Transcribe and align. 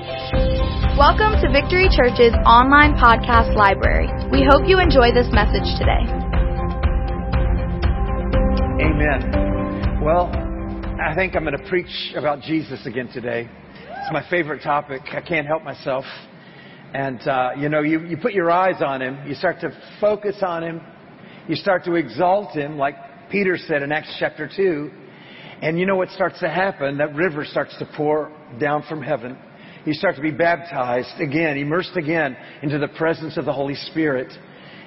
Welcome 0.00 1.36
to 1.42 1.50
Victory 1.52 1.86
Church's 1.94 2.32
online 2.46 2.94
podcast 2.94 3.54
library. 3.54 4.08
We 4.32 4.48
hope 4.48 4.66
you 4.66 4.80
enjoy 4.80 5.12
this 5.12 5.26
message 5.30 5.68
today. 5.76 6.00
Amen. 8.80 10.00
Well, 10.02 10.32
I 10.98 11.14
think 11.14 11.36
I'm 11.36 11.44
going 11.44 11.58
to 11.58 11.68
preach 11.68 12.14
about 12.16 12.40
Jesus 12.40 12.86
again 12.86 13.10
today. 13.12 13.46
It's 13.74 14.10
my 14.10 14.26
favorite 14.30 14.62
topic. 14.62 15.02
I 15.12 15.20
can't 15.20 15.46
help 15.46 15.64
myself. 15.64 16.06
And, 16.94 17.20
uh, 17.28 17.50
you 17.58 17.68
know, 17.68 17.82
you, 17.82 18.06
you 18.06 18.16
put 18.16 18.32
your 18.32 18.50
eyes 18.50 18.80
on 18.80 19.02
him, 19.02 19.18
you 19.28 19.34
start 19.34 19.60
to 19.60 19.70
focus 20.00 20.36
on 20.40 20.62
him, 20.62 20.80
you 21.46 21.56
start 21.56 21.84
to 21.84 21.96
exalt 21.96 22.56
him, 22.56 22.78
like 22.78 22.94
Peter 23.30 23.58
said 23.58 23.82
in 23.82 23.92
Acts 23.92 24.16
chapter 24.18 24.48
2. 24.56 24.90
And 25.60 25.78
you 25.78 25.84
know 25.84 25.96
what 25.96 26.08
starts 26.08 26.40
to 26.40 26.48
happen? 26.48 26.96
That 26.96 27.14
river 27.14 27.44
starts 27.44 27.76
to 27.80 27.88
pour 27.94 28.32
down 28.58 28.82
from 28.88 29.02
heaven. 29.02 29.36
You 29.86 29.94
start 29.94 30.16
to 30.16 30.22
be 30.22 30.30
baptized 30.30 31.20
again, 31.20 31.56
immersed 31.56 31.96
again 31.96 32.36
into 32.62 32.78
the 32.78 32.88
presence 32.88 33.36
of 33.36 33.46
the 33.46 33.52
Holy 33.52 33.74
Spirit. 33.74 34.30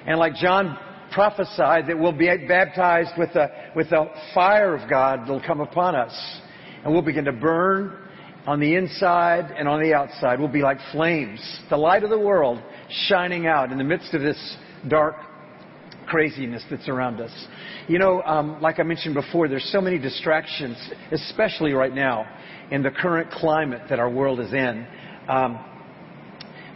And 0.06 0.18
like 0.18 0.34
John 0.34 0.78
prophesied 1.12 1.86
that 1.88 1.98
we'll 1.98 2.12
be 2.12 2.28
baptized 2.48 3.10
with 3.18 3.32
the, 3.32 3.48
with 3.74 3.90
the 3.90 4.06
fire 4.34 4.74
of 4.74 4.88
God 4.88 5.20
that'll 5.22 5.42
come 5.44 5.60
upon 5.60 5.94
us. 5.94 6.40
And 6.84 6.92
we'll 6.92 7.02
begin 7.02 7.24
to 7.24 7.32
burn 7.32 7.98
on 8.46 8.60
the 8.60 8.74
inside 8.74 9.52
and 9.56 9.66
on 9.66 9.82
the 9.82 9.94
outside. 9.94 10.38
We'll 10.38 10.48
be 10.48 10.62
like 10.62 10.78
flames, 10.92 11.40
the 11.70 11.76
light 11.76 12.04
of 12.04 12.10
the 12.10 12.18
world 12.18 12.62
shining 13.08 13.46
out 13.46 13.72
in 13.72 13.78
the 13.78 13.84
midst 13.84 14.14
of 14.14 14.20
this 14.20 14.56
dark 14.88 15.16
craziness 16.06 16.64
that's 16.70 16.88
around 16.88 17.20
us. 17.20 17.32
You 17.88 17.98
know, 17.98 18.22
um, 18.22 18.60
like 18.60 18.78
I 18.78 18.82
mentioned 18.82 19.14
before, 19.14 19.48
there's 19.48 19.70
so 19.70 19.80
many 19.80 19.98
distractions, 19.98 20.76
especially 21.12 21.72
right 21.72 21.94
now 21.94 22.26
in 22.70 22.82
the 22.82 22.90
current 22.90 23.30
climate 23.30 23.82
that 23.90 23.98
our 23.98 24.10
world 24.10 24.40
is 24.40 24.52
in. 24.52 24.86
Um, 25.28 25.58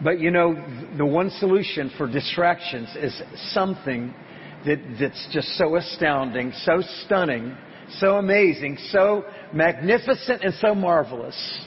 but 0.02 0.20
you 0.20 0.30
know, 0.30 0.54
the 0.96 1.06
one 1.06 1.30
solution 1.30 1.90
for 1.96 2.06
distractions 2.06 2.88
is 2.96 3.20
something 3.52 4.14
that, 4.64 4.78
that's 5.00 5.28
just 5.32 5.48
so 5.56 5.76
astounding, 5.76 6.52
so 6.64 6.82
stunning, 7.04 7.56
so 7.98 8.16
amazing, 8.16 8.78
so 8.90 9.24
magnificent, 9.52 10.42
and 10.42 10.54
so 10.54 10.74
marvelous 10.74 11.64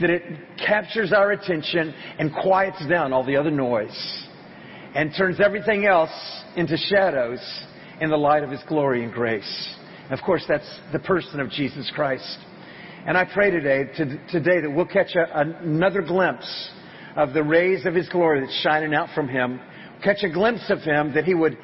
that 0.00 0.10
it 0.10 0.22
captures 0.64 1.12
our 1.12 1.32
attention 1.32 1.94
and 2.18 2.32
quiets 2.32 2.84
down 2.86 3.12
all 3.12 3.24
the 3.24 3.36
other 3.36 3.50
noise 3.50 4.25
and 4.96 5.12
turns 5.14 5.40
everything 5.40 5.84
else 5.84 6.10
into 6.56 6.74
shadows 6.78 7.38
in 8.00 8.08
the 8.08 8.16
light 8.16 8.42
of 8.42 8.50
His 8.50 8.62
glory 8.66 9.04
and 9.04 9.12
grace. 9.12 9.76
And 10.04 10.18
of 10.18 10.24
course, 10.24 10.42
that's 10.48 10.80
the 10.90 10.98
person 11.00 11.38
of 11.38 11.50
Jesus 11.50 11.92
Christ. 11.94 12.38
And 13.06 13.14
I 13.14 13.26
pray 13.26 13.50
today, 13.50 13.84
to, 13.98 14.26
today 14.28 14.62
that 14.62 14.72
we'll 14.74 14.86
catch 14.86 15.14
a, 15.14 15.38
another 15.38 16.00
glimpse 16.00 16.70
of 17.14 17.34
the 17.34 17.44
rays 17.44 17.84
of 17.84 17.94
His 17.94 18.08
glory 18.08 18.40
that's 18.40 18.58
shining 18.62 18.94
out 18.94 19.10
from 19.14 19.28
Him. 19.28 19.60
Catch 20.02 20.22
a 20.22 20.30
glimpse 20.30 20.70
of 20.70 20.80
Him 20.80 21.12
that 21.12 21.24
He 21.24 21.34
would 21.34 21.58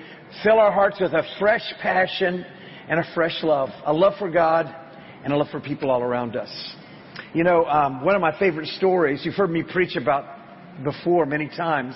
fill 0.45 0.59
our 0.59 0.71
hearts 0.71 1.01
with 1.01 1.15
a 1.15 1.23
fresh 1.39 1.65
passion 1.81 2.45
and 2.91 3.01
a 3.01 3.15
fresh 3.15 3.39
love. 3.43 3.71
A 3.87 3.93
love 3.95 4.13
for 4.19 4.31
God 4.31 4.67
and 5.25 5.33
a 5.33 5.37
love 5.37 5.49
for 5.51 5.61
people 5.61 5.91
all 5.91 6.03
around 6.03 6.37
us. 6.37 6.75
You 7.33 7.45
know, 7.45 7.65
um, 7.65 8.05
one 8.05 8.15
of 8.15 8.21
my 8.21 8.39
favorite 8.39 8.69
stories, 8.69 9.23
you've 9.25 9.37
heard 9.37 9.51
me 9.51 9.63
preach 9.63 9.97
about 9.97 10.27
before 10.85 11.25
many 11.25 11.49
times, 11.49 11.95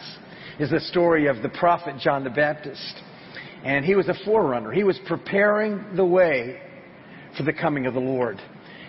is 0.58 0.70
the 0.70 0.80
story 0.80 1.26
of 1.26 1.42
the 1.42 1.48
prophet 1.50 1.96
John 1.98 2.24
the 2.24 2.30
Baptist. 2.30 3.02
And 3.64 3.84
he 3.84 3.94
was 3.94 4.08
a 4.08 4.14
forerunner. 4.24 4.72
He 4.72 4.84
was 4.84 4.98
preparing 5.06 5.96
the 5.96 6.04
way 6.04 6.60
for 7.36 7.42
the 7.42 7.52
coming 7.52 7.86
of 7.86 7.94
the 7.94 8.00
Lord. 8.00 8.40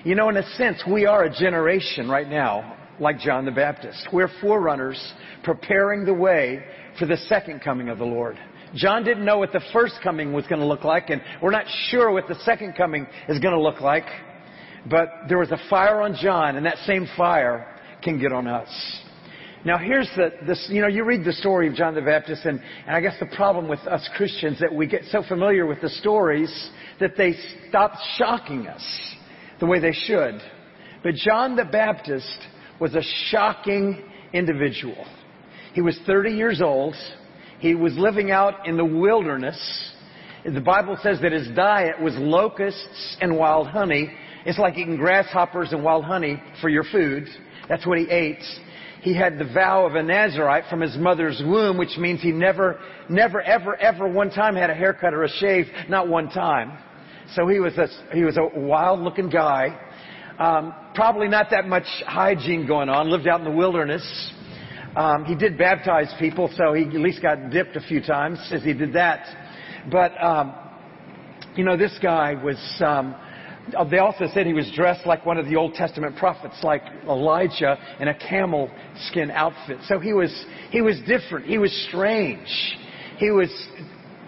You 0.03 0.16
know, 0.16 0.30
in 0.30 0.38
a 0.38 0.47
sense, 0.52 0.81
we 0.89 1.05
are 1.05 1.23
a 1.23 1.33
generation 1.33 2.08
right 2.08 2.30
now 2.30 2.78
like 3.00 3.19
John 3.19 3.45
the 3.45 3.52
Baptist. 3.52 4.08
We're 4.13 4.30
forerunners 4.41 5.13
preparing 5.44 6.05
the 6.05 6.13
way 6.13 6.63
for 7.00 7.05
the 7.05 7.17
second 7.17 7.61
coming 7.61 7.89
of 7.89 7.97
the 7.97 8.05
Lord. 8.05 8.38
John 8.75 9.03
didn't 9.03 9.25
know 9.25 9.38
what 9.38 9.52
the 9.52 9.61
first 9.73 9.95
coming 10.03 10.34
was 10.34 10.46
going 10.47 10.59
to 10.59 10.67
look 10.67 10.84
like, 10.84 11.09
and 11.09 11.22
we're 11.41 11.51
not 11.51 11.66
sure 11.90 12.12
what 12.12 12.28
the 12.28 12.35
second 12.44 12.75
coming 12.75 13.07
is 13.29 13.40
going 13.40 13.53
to 13.53 13.62
look 13.62 13.81
like. 13.81 14.06
But 14.90 15.09
there 15.28 15.38
was 15.38 15.51
a 15.51 15.59
fire 15.69 16.01
on 16.01 16.16
John, 16.22 16.56
and 16.56 16.66
that 16.66 16.78
same 16.85 17.07
fire 17.17 17.67
can 18.03 18.19
get 18.19 18.31
on 18.31 18.47
us. 18.47 18.69
Now, 19.67 19.78
here's 19.78 20.09
the, 20.16 20.31
this, 20.45 20.66
you 20.72 20.79
know, 20.79 20.88
you 20.88 21.03
read 21.03 21.25
the 21.25 21.33
story 21.33 21.67
of 21.67 21.75
John 21.75 21.94
the 21.94 22.00
Baptist, 22.00 22.45
and, 22.45 22.61
and 22.85 22.95
I 22.95 23.01
guess 23.01 23.16
the 23.19 23.25
problem 23.35 23.67
with 23.67 23.81
us 23.81 24.09
Christians 24.16 24.61
that 24.61 24.73
we 24.73 24.88
get 24.88 25.01
so 25.11 25.23
familiar 25.28 25.66
with 25.66 25.81
the 25.81 25.89
stories 25.89 26.69
that 27.01 27.17
they 27.17 27.33
stop 27.67 27.91
shocking 28.16 28.66
us 28.67 29.16
the 29.59 29.66
way 29.66 29.81
they 29.81 29.91
should. 29.91 30.39
But 31.03 31.16
John 31.16 31.57
the 31.57 31.66
Baptist 31.66 32.47
was 32.79 32.95
a 32.95 33.01
shocking 33.29 34.05
individual. 34.31 35.05
He 35.73 35.81
was 35.81 35.99
30 36.07 36.29
years 36.29 36.61
old. 36.61 36.95
He 37.59 37.75
was 37.75 37.94
living 37.97 38.31
out 38.31 38.69
in 38.69 38.78
the 38.78 38.85
wilderness. 38.85 39.91
The 40.45 40.61
Bible 40.61 40.97
says 41.03 41.19
that 41.22 41.34
his 41.34 41.49
diet 41.57 42.01
was 42.01 42.13
locusts 42.16 43.17
and 43.19 43.35
wild 43.35 43.67
honey. 43.67 44.13
It's 44.45 44.59
like 44.59 44.78
eating 44.78 44.95
grasshoppers 44.95 45.73
and 45.73 45.84
wild 45.84 46.05
honey 46.05 46.41
for 46.61 46.69
your 46.69 46.85
food. 46.85 47.28
That's 47.67 47.85
what 47.85 47.97
he 47.97 48.09
ate. 48.09 48.45
He 49.02 49.16
had 49.16 49.38
the 49.38 49.46
vow 49.46 49.85
of 49.85 49.96
a 49.96 50.03
Nazarite 50.03 50.66
from 50.69 50.81
his 50.81 50.97
mother's 50.97 51.41
womb, 51.46 51.78
which 51.78 51.97
means 51.97 52.22
he 52.22 52.31
never, 52.31 52.80
never, 53.09 53.41
ever, 53.41 53.75
ever 53.75 54.08
one 54.08 54.31
time 54.31 54.56
had 54.56 54.69
a 54.69 54.74
haircut 54.74 55.13
or 55.13 55.24
a 55.24 55.30
shave. 55.30 55.68
Not 55.88 56.08
one 56.08 56.30
time. 56.30 56.78
So 57.35 57.47
he 57.47 57.59
was 57.59 57.78
a, 57.78 57.88
he 58.13 58.24
was 58.24 58.38
a 58.38 58.59
wild 58.59 59.00
looking 59.02 59.30
guy. 59.30 59.78
Um, 60.40 60.74
probably 60.96 61.28
not 61.28 61.50
that 61.52 61.68
much 61.68 61.85
hygiene 62.06 62.68
going 62.68 62.90
on. 62.90 63.09
Lived 63.09 63.28
out 63.28 63.40
in 63.40 63.46
the 63.46 63.52
wilderness. 63.52 64.31
Um, 64.96 65.25
he 65.25 65.35
did 65.35 65.58
baptize 65.58 66.14
people, 66.19 66.50
so 66.58 66.74
he 66.74 66.84
at 66.84 66.94
least 66.94 67.22
got 67.22 67.52
dipped 67.52 67.75
a 67.75 67.81
few 67.81 68.02
times 68.02 68.40
as 68.52 68.64
he 68.64 68.74
did 68.74 68.94
that. 68.94 69.28
But 69.91 70.12
um, 70.24 70.56
you 71.56 71.64
know, 71.64 71.78
this 71.78 71.97
guy 72.02 72.34
was. 72.34 72.58
Um, 72.84 73.16
Uh, 73.75 73.83
they 73.83 73.97
also 73.97 74.25
said 74.33 74.45
he 74.45 74.53
was 74.53 74.72
dressed 74.75 75.05
like 75.05 75.25
one 75.25 75.38
of 75.38 75.45
the 75.45 75.55
Old 75.55 75.73
Testament 75.73 76.16
prophets, 76.16 76.55
like 76.63 76.83
Elijah, 77.07 77.78
in 78.00 78.07
a 78.07 78.17
camel 78.17 78.69
skin 79.09 79.31
outfit. 79.31 79.79
So 79.88 80.00
he 80.00 80.13
was 80.13 80.45
he 80.72 80.81
was 80.81 81.00
different. 81.07 81.45
He 81.45 81.57
was 81.57 81.72
strange. 81.89 82.47
He 83.17 83.31
was 83.31 83.50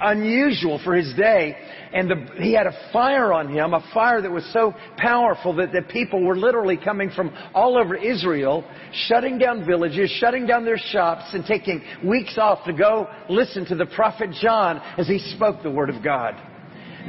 unusual 0.01 0.79
for 0.83 0.95
his 0.95 1.13
day. 1.15 1.57
And 1.91 2.09
the, 2.09 2.27
he 2.37 2.53
had 2.53 2.67
a 2.67 2.89
fire 2.93 3.33
on 3.33 3.51
him, 3.51 3.73
a 3.73 3.83
fire 3.93 4.21
that 4.21 4.29
was 4.29 4.47
so 4.53 4.75
powerful 4.97 5.55
that 5.55 5.71
the 5.71 5.81
people 5.81 6.23
were 6.23 6.37
literally 6.37 6.77
coming 6.77 7.09
from 7.09 7.35
all 7.53 7.77
over 7.77 7.95
Israel, 7.95 8.63
shutting 9.07 9.39
down 9.39 9.65
villages, 9.65 10.11
shutting 10.11 10.45
down 10.45 10.65
their 10.65 10.77
shops, 10.77 11.33
and 11.33 11.43
taking 11.45 11.83
weeks 12.05 12.37
off 12.37 12.63
to 12.65 12.73
go 12.73 13.07
listen 13.27 13.65
to 13.65 13.75
the 13.75 13.87
prophet 13.87 14.29
John 14.39 14.79
as 14.97 15.07
he 15.07 15.17
spoke 15.35 15.63
the 15.63 15.71
word 15.71 15.89
of 15.89 16.03
God. 16.03 16.35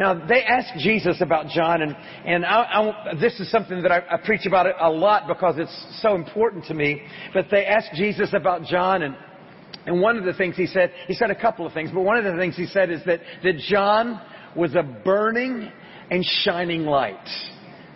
Now, 0.00 0.14
they 0.26 0.42
asked 0.42 0.78
Jesus 0.78 1.20
about 1.20 1.48
John, 1.48 1.82
and, 1.82 1.94
and 2.24 2.44
I, 2.44 2.62
I, 2.62 3.14
this 3.20 3.38
is 3.38 3.50
something 3.50 3.82
that 3.82 3.92
I, 3.92 4.02
I 4.10 4.16
preach 4.16 4.46
about 4.46 4.66
a 4.80 4.90
lot 4.90 5.28
because 5.28 5.56
it's 5.58 6.00
so 6.00 6.14
important 6.14 6.64
to 6.64 6.74
me. 6.74 7.02
But 7.34 7.46
they 7.50 7.66
asked 7.66 7.90
Jesus 7.94 8.30
about 8.32 8.64
John, 8.64 9.02
and 9.02 9.14
and 9.86 10.00
one 10.00 10.16
of 10.16 10.24
the 10.24 10.34
things 10.34 10.56
he 10.56 10.66
said, 10.66 10.92
he 11.06 11.14
said 11.14 11.30
a 11.30 11.34
couple 11.34 11.66
of 11.66 11.72
things, 11.72 11.90
but 11.92 12.02
one 12.02 12.16
of 12.16 12.24
the 12.24 12.38
things 12.38 12.56
he 12.56 12.66
said 12.66 12.90
is 12.90 13.00
that, 13.06 13.20
that 13.42 13.58
John 13.68 14.20
was 14.56 14.74
a 14.74 14.82
burning 14.82 15.70
and 16.10 16.24
shining 16.44 16.82
light. 16.82 17.16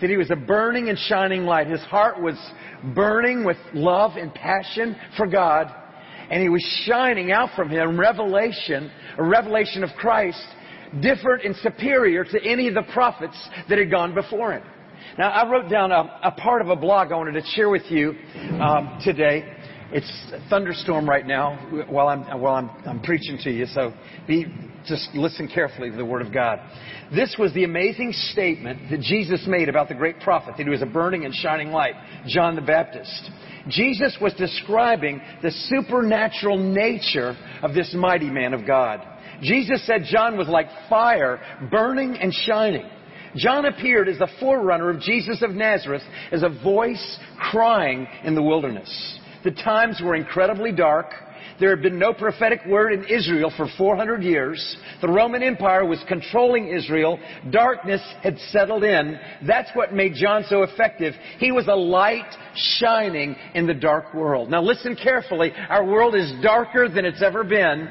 That 0.00 0.10
he 0.10 0.16
was 0.16 0.31
a 0.31 0.37
burning 0.37 0.88
and 0.88 0.98
shining 0.98 1.44
light. 1.44 1.66
His 1.66 1.82
heart 1.82 2.20
was 2.20 2.37
burning 2.94 3.44
with 3.44 3.56
love 3.72 4.12
and 4.16 4.32
passion 4.34 4.97
for 5.16 5.26
God, 5.26 5.72
and 6.31 6.43
he 6.43 6.48
was 6.48 6.62
shining 6.87 7.32
out 7.32 7.50
from 7.54 7.69
him 7.69 7.98
revelation, 7.98 8.91
a 9.19 9.22
revelation 9.22 9.84
of 9.84 9.91
Christ, 9.97 10.44
different 11.00 11.44
and 11.44 11.56
superior 11.56 12.25
to 12.25 12.43
any 12.44 12.69
of 12.69 12.75
the 12.75 12.84
prophets 12.93 13.37
that 13.69 13.78
had 13.78 13.91
gone 13.91 14.15
before 14.15 14.53
him. 14.53 14.62
Now, 15.19 15.31
I 15.31 15.49
wrote 15.50 15.71
down 15.71 15.93
a, 15.93 16.21
a 16.25 16.32
part 16.32 16.62
of 16.62 16.69
a 16.69 16.77
blog 16.77 17.12
I 17.12 17.16
wanted 17.16 17.32
to 17.32 17.47
share 17.55 17.69
with 17.69 17.84
you 17.91 18.15
um, 18.60 18.99
today. 19.05 19.44
It's 19.93 20.11
thunderstorm 20.50 21.08
right 21.08 21.26
now 21.26 21.56
while 21.88 22.08
I'm 22.08 22.41
while 22.41 22.55
I'm, 22.55 22.70
I'm 22.85 23.00
preaching 23.00 23.38
to 23.44 23.50
you. 23.50 23.67
So 23.67 23.93
be 24.26 24.46
just 24.87 25.11
listen 25.14 25.49
carefully 25.49 25.91
to 25.91 25.96
the 25.96 26.05
word 26.05 26.23
of 26.23 26.32
God. 26.32 26.58
This 27.14 27.37
was 27.38 27.52
the 27.55 27.64
amazing 27.64 28.12
statement 28.12 28.90
that 28.90 29.00
Jesus 29.00 29.44
made 29.47 29.69
about 29.69 29.88
the 29.88 29.94
great 29.94 30.20
prophet 30.20 30.55
that 30.56 30.64
he 30.64 30.70
was 30.70 30.82
a 30.82 30.87
burning 30.87 31.25
and 31.25 31.35
shining 31.35 31.70
light, 31.70 31.94
John 32.26 32.56
the 32.56 32.62
Baptist. 32.62 33.31
Jesus 33.69 34.17
was 34.20 34.35
describing 34.35 35.23
the 35.43 35.50
supernatural 35.50 36.58
nature 36.58 37.37
of 37.62 37.73
this 37.73 37.94
mighty 37.94 38.31
man 38.31 38.52
of 38.52 38.67
God. 38.67 39.00
Jesus 39.42 39.86
said 39.86 40.04
John 40.04 40.36
was 40.36 40.48
like 40.48 40.69
fire, 40.88 41.40
burning 41.70 42.16
and 42.16 42.32
shining. 42.32 42.88
John 43.36 43.64
appeared 43.64 44.08
as 44.08 44.19
the 44.19 44.28
forerunner 44.38 44.90
of 44.90 45.00
Jesus 45.00 45.42
of 45.42 45.50
Nazareth 45.50 46.02
as 46.31 46.42
a 46.42 46.48
voice 46.62 47.19
crying 47.50 48.06
in 48.22 48.34
the 48.34 48.42
wilderness. 48.42 49.19
The 49.42 49.50
times 49.50 50.00
were 50.02 50.14
incredibly 50.14 50.72
dark. 50.72 51.06
There 51.60 51.70
had 51.70 51.82
been 51.82 51.98
no 51.98 52.12
prophetic 52.12 52.60
word 52.66 52.92
in 52.92 53.04
Israel 53.04 53.52
for 53.56 53.69
400 53.78 54.22
years. 54.22 54.76
The 55.00 55.08
Roman 55.08 55.42
Empire 55.42 55.84
was 55.84 56.02
controlling 56.08 56.69
Israel. 56.69 57.19
Darkness 57.50 58.00
had 58.22 58.38
settled 58.50 58.82
in. 58.82 59.19
That's 59.46 59.70
what 59.75 59.92
made 59.92 60.14
John 60.14 60.44
so 60.48 60.62
effective. 60.62 61.14
He 61.38 61.52
was 61.52 61.69
a 61.69 61.75
light 61.75 62.28
shining 62.78 63.37
in 63.54 63.66
the 63.66 63.75
dark 63.75 64.14
world. 64.14 64.50
Now 64.50 64.62
listen 64.62 64.96
carefully. 64.96 65.52
Our 65.69 65.84
world 65.84 66.16
is 66.16 66.32
darker 66.42 66.88
than 66.88 67.04
it's 67.04 67.22
ever 67.22 67.44
been. 67.44 67.88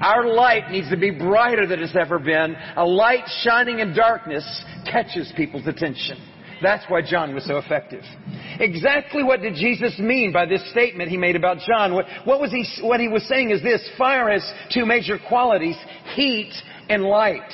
Our 0.00 0.26
light 0.26 0.70
needs 0.70 0.90
to 0.90 0.96
be 0.96 1.10
brighter 1.10 1.66
than 1.66 1.80
it's 1.80 1.96
ever 1.96 2.18
been. 2.18 2.56
A 2.76 2.84
light 2.84 3.24
shining 3.42 3.80
in 3.80 3.94
darkness 3.94 4.44
catches 4.90 5.32
people's 5.36 5.66
attention. 5.66 6.18
That's 6.62 6.84
why 6.88 7.02
John 7.02 7.34
was 7.34 7.44
so 7.44 7.58
effective. 7.58 8.02
Exactly 8.60 9.22
what 9.22 9.42
did 9.42 9.54
Jesus 9.54 9.98
mean 9.98 10.32
by 10.32 10.46
this 10.46 10.68
statement 10.70 11.10
he 11.10 11.16
made 11.16 11.36
about 11.36 11.58
John? 11.58 11.92
What, 11.92 12.06
what, 12.24 12.40
was 12.40 12.50
he, 12.50 12.64
what 12.82 12.98
he 12.98 13.08
was 13.08 13.26
saying 13.28 13.50
is 13.50 13.62
this, 13.62 13.86
fire 13.98 14.30
has 14.30 14.42
two 14.72 14.86
major 14.86 15.18
qualities, 15.28 15.76
heat 16.14 16.52
and 16.88 17.02
light. 17.02 17.52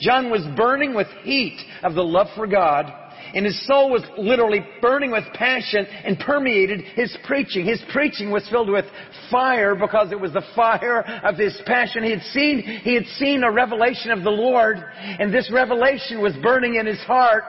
John 0.00 0.30
was 0.30 0.42
burning 0.56 0.94
with 0.94 1.06
heat 1.22 1.60
of 1.84 1.94
the 1.94 2.02
love 2.02 2.26
for 2.34 2.46
God 2.46 2.92
and 3.34 3.46
his 3.46 3.66
soul 3.66 3.90
was 3.90 4.02
literally 4.18 4.60
burning 4.80 5.10
with 5.10 5.24
passion 5.34 5.86
and 5.86 6.18
permeated 6.18 6.80
his 6.80 7.16
preaching. 7.24 7.64
His 7.64 7.82
preaching 7.92 8.30
was 8.30 8.48
filled 8.48 8.70
with 8.70 8.84
fire 9.30 9.74
because 9.74 10.12
it 10.12 10.20
was 10.20 10.32
the 10.32 10.44
fire 10.54 11.02
of 11.24 11.36
his 11.36 11.60
passion. 11.66 12.02
He 12.02 12.10
had 12.10 12.22
seen, 12.22 12.60
he 12.60 12.94
had 12.94 13.06
seen 13.18 13.42
a 13.44 13.50
revelation 13.50 14.10
of 14.10 14.22
the 14.22 14.30
Lord 14.30 14.78
and 15.18 15.32
this 15.32 15.50
revelation 15.52 16.20
was 16.20 16.34
burning 16.42 16.76
in 16.76 16.86
his 16.86 17.00
heart. 17.00 17.44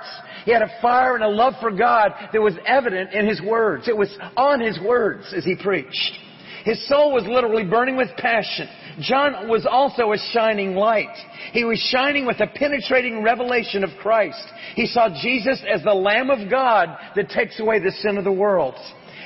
He 0.45 0.51
had 0.51 0.61
a 0.61 0.81
fire 0.81 1.15
and 1.15 1.23
a 1.23 1.29
love 1.29 1.53
for 1.61 1.71
God 1.71 2.11
that 2.33 2.41
was 2.41 2.55
evident 2.65 3.13
in 3.13 3.27
his 3.27 3.41
words. 3.41 3.87
It 3.87 3.97
was 3.97 4.15
on 4.35 4.59
his 4.59 4.79
words 4.79 5.33
as 5.35 5.45
he 5.45 5.55
preached. 5.55 6.19
His 6.63 6.87
soul 6.87 7.13
was 7.13 7.25
literally 7.25 7.63
burning 7.63 7.97
with 7.97 8.09
passion. 8.17 8.67
John 8.99 9.47
was 9.47 9.65
also 9.69 10.11
a 10.11 10.17
shining 10.33 10.75
light. 10.75 11.15
He 11.53 11.63
was 11.63 11.79
shining 11.91 12.25
with 12.25 12.39
a 12.39 12.47
penetrating 12.47 13.23
revelation 13.23 13.83
of 13.83 13.89
Christ. 14.01 14.43
He 14.75 14.85
saw 14.85 15.09
Jesus 15.21 15.63
as 15.67 15.83
the 15.83 15.93
Lamb 15.93 16.29
of 16.29 16.49
God 16.49 16.89
that 17.15 17.29
takes 17.29 17.59
away 17.59 17.79
the 17.79 17.91
sin 17.91 18.17
of 18.17 18.23
the 18.23 18.31
world. 18.31 18.75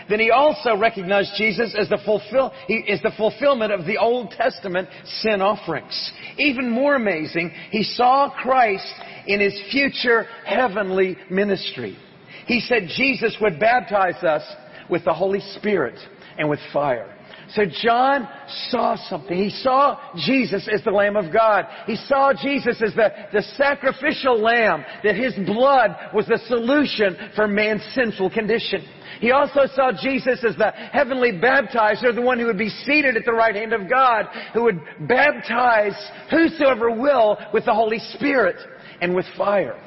Then 0.08 0.20
he 0.20 0.30
also 0.30 0.78
recognized 0.78 1.32
Jesus 1.36 1.76
as 1.78 1.90
the, 1.90 1.98
fulfill, 2.06 2.54
as 2.88 3.02
the 3.02 3.12
fulfillment 3.18 3.72
of 3.72 3.86
the 3.86 3.98
Old 3.98 4.32
Testament 4.32 4.88
sin 5.06 5.42
offerings. 5.42 6.12
Even 6.38 6.70
more 6.70 6.96
amazing, 6.96 7.52
he 7.72 7.84
saw 7.84 8.30
Christ 8.30 8.94
in 9.26 9.40
his 9.40 9.60
future 9.72 10.28
heavenly 10.46 11.18
ministry. 11.30 11.98
He 12.46 12.60
said 12.60 12.90
Jesus 12.96 13.36
would 13.42 13.60
baptize 13.60 14.24
us 14.24 14.44
with 14.90 15.04
the 15.06 15.14
Holy 15.14 15.40
Spirit 15.58 15.96
and 16.38 16.48
with 16.50 16.60
fire. 16.72 17.15
So 17.50 17.64
John 17.84 18.28
saw 18.70 18.96
something. 19.10 19.38
He 19.38 19.50
saw 19.50 20.00
Jesus 20.26 20.68
as 20.72 20.84
the 20.84 20.92
Lamb 20.92 21.16
of 21.16 21.32
God. 21.32 21.66
He 21.86 21.96
saw 21.96 22.34
Jesus 22.34 22.82
as 22.86 22.94
the, 22.96 23.10
the 23.32 23.42
sacrificial 23.56 24.42
lamb, 24.42 24.84
that 25.04 25.16
his 25.16 25.34
blood 25.46 25.92
was 26.14 26.26
the 26.28 26.40
solution 26.48 27.16
for 27.36 27.48
man's 27.48 27.84
sinful 27.94 28.32
condition. 28.32 28.84
He 29.20 29.32
also 29.32 29.62
saw 29.74 29.92
Jesus 29.92 30.44
as 30.48 30.56
the 30.58 30.72
heavenly 30.72 31.32
baptizer, 31.32 32.14
the 32.14 32.22
one 32.22 32.40
who 32.40 32.48
would 32.48 32.58
be 32.58 32.70
seated 32.70 33.16
at 33.16 33.26
the 33.26 33.32
right 33.32 33.56
hand 33.56 33.74
of 33.74 33.90
God, 33.90 34.26
who 34.54 34.64
would 34.64 34.82
baptize 35.08 35.96
whosoever 36.30 36.92
will 36.92 37.38
with 37.54 37.66
the 37.66 37.74
Holy 37.74 38.00
Spirit 38.00 38.58
and 39.02 39.16
with 39.16 39.26
fire. 39.38 39.80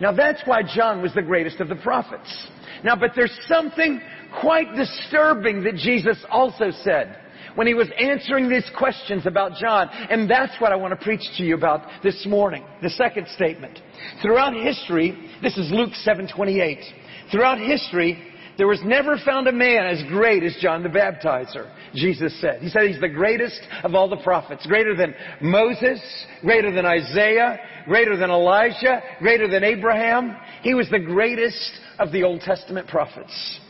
Now 0.00 0.12
that's 0.12 0.42
why 0.44 0.62
John 0.62 1.02
was 1.02 1.12
the 1.14 1.22
greatest 1.22 1.60
of 1.60 1.68
the 1.68 1.76
prophets. 1.76 2.48
Now, 2.84 2.94
but 2.94 3.10
there's 3.16 3.36
something 3.48 4.00
quite 4.40 4.74
disturbing 4.76 5.64
that 5.64 5.74
Jesus 5.74 6.16
also 6.30 6.70
said 6.70 7.16
when 7.54 7.66
he 7.66 7.74
was 7.74 7.88
answering 7.98 8.48
these 8.48 8.70
questions 8.76 9.26
about 9.26 9.54
John. 9.54 9.88
And 10.10 10.30
that's 10.30 10.60
what 10.60 10.72
I 10.72 10.76
want 10.76 10.98
to 10.98 11.04
preach 11.04 11.22
to 11.38 11.42
you 11.42 11.56
about 11.56 11.88
this 12.02 12.24
morning. 12.26 12.64
The 12.82 12.90
second 12.90 13.26
statement. 13.34 13.80
Throughout 14.22 14.54
history, 14.54 15.30
this 15.42 15.58
is 15.58 15.70
Luke 15.72 15.90
7:28. 16.04 16.84
Throughout 17.32 17.58
history, 17.58 18.22
there 18.58 18.66
was 18.66 18.80
never 18.84 19.16
found 19.24 19.46
a 19.46 19.52
man 19.52 19.86
as 19.86 20.02
great 20.08 20.42
as 20.42 20.56
John 20.60 20.82
the 20.82 20.88
Baptizer, 20.88 21.72
Jesus 21.94 22.38
said. 22.40 22.60
He 22.60 22.68
said 22.68 22.82
he's 22.88 23.00
the 23.00 23.08
greatest 23.08 23.60
of 23.84 23.94
all 23.94 24.08
the 24.08 24.16
prophets, 24.16 24.66
greater 24.66 24.96
than 24.96 25.14
Moses, 25.40 26.00
greater 26.42 26.74
than 26.74 26.84
Isaiah, 26.84 27.58
greater 27.86 28.16
than 28.16 28.30
Elijah, 28.30 29.00
greater 29.20 29.48
than 29.48 29.62
Abraham. 29.62 30.36
He 30.62 30.74
was 30.74 30.90
the 30.90 30.98
greatest 30.98 31.70
of 32.00 32.10
the 32.10 32.24
Old 32.24 32.40
Testament 32.40 32.88
prophets. 32.88 33.60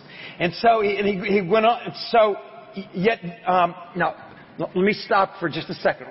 And 0.41 0.55
so 0.55 0.81
and 0.81 1.07
he, 1.07 1.35
he 1.35 1.43
went 1.43 1.67
on. 1.67 1.93
So 2.11 2.37
yet, 2.95 3.21
um, 3.47 3.75
now 3.95 4.15
let 4.59 4.75
me 4.75 4.95
stop 4.95 5.39
for 5.39 5.51
just 5.51 5.69
a 5.69 5.75
second. 5.75 6.07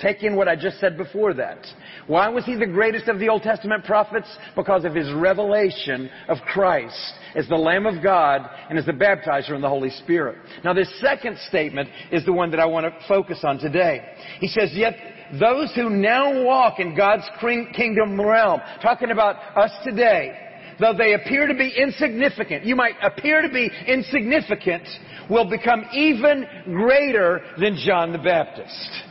Take 0.00 0.22
in 0.22 0.34
what 0.34 0.48
I 0.48 0.56
just 0.56 0.80
said 0.80 0.96
before 0.96 1.34
that. 1.34 1.66
Why 2.06 2.28
was 2.28 2.44
he 2.44 2.56
the 2.56 2.66
greatest 2.66 3.08
of 3.08 3.18
the 3.18 3.28
Old 3.28 3.42
Testament 3.42 3.84
prophets? 3.84 4.28
Because 4.56 4.84
of 4.84 4.94
his 4.94 5.12
revelation 5.12 6.08
of 6.28 6.38
Christ 6.52 7.12
as 7.34 7.46
the 7.48 7.56
Lamb 7.56 7.86
of 7.86 8.02
God 8.02 8.42
and 8.68 8.78
as 8.78 8.86
the 8.86 8.92
baptizer 8.92 9.54
in 9.54 9.60
the 9.60 9.68
Holy 9.68 9.90
Spirit. 9.90 10.38
Now 10.64 10.72
this 10.72 10.92
second 11.00 11.36
statement 11.48 11.88
is 12.10 12.24
the 12.24 12.32
one 12.32 12.50
that 12.50 12.60
I 12.60 12.66
want 12.66 12.86
to 12.86 13.08
focus 13.08 13.40
on 13.44 13.58
today. 13.58 14.02
He 14.40 14.48
says, 14.48 14.70
yet 14.72 14.96
those 15.38 15.72
who 15.74 15.90
now 15.90 16.44
walk 16.44 16.80
in 16.80 16.96
God's 16.96 17.28
kingdom 17.40 18.20
realm, 18.20 18.60
talking 18.82 19.10
about 19.10 19.36
us 19.56 19.70
today, 19.84 20.36
though 20.80 20.94
they 20.96 21.12
appear 21.12 21.46
to 21.46 21.54
be 21.54 21.72
insignificant, 21.76 22.64
you 22.64 22.74
might 22.74 22.94
appear 23.02 23.42
to 23.42 23.48
be 23.48 23.70
insignificant, 23.86 24.88
will 25.28 25.48
become 25.48 25.84
even 25.92 26.46
greater 26.64 27.42
than 27.58 27.76
John 27.76 28.12
the 28.12 28.18
Baptist. 28.18 29.04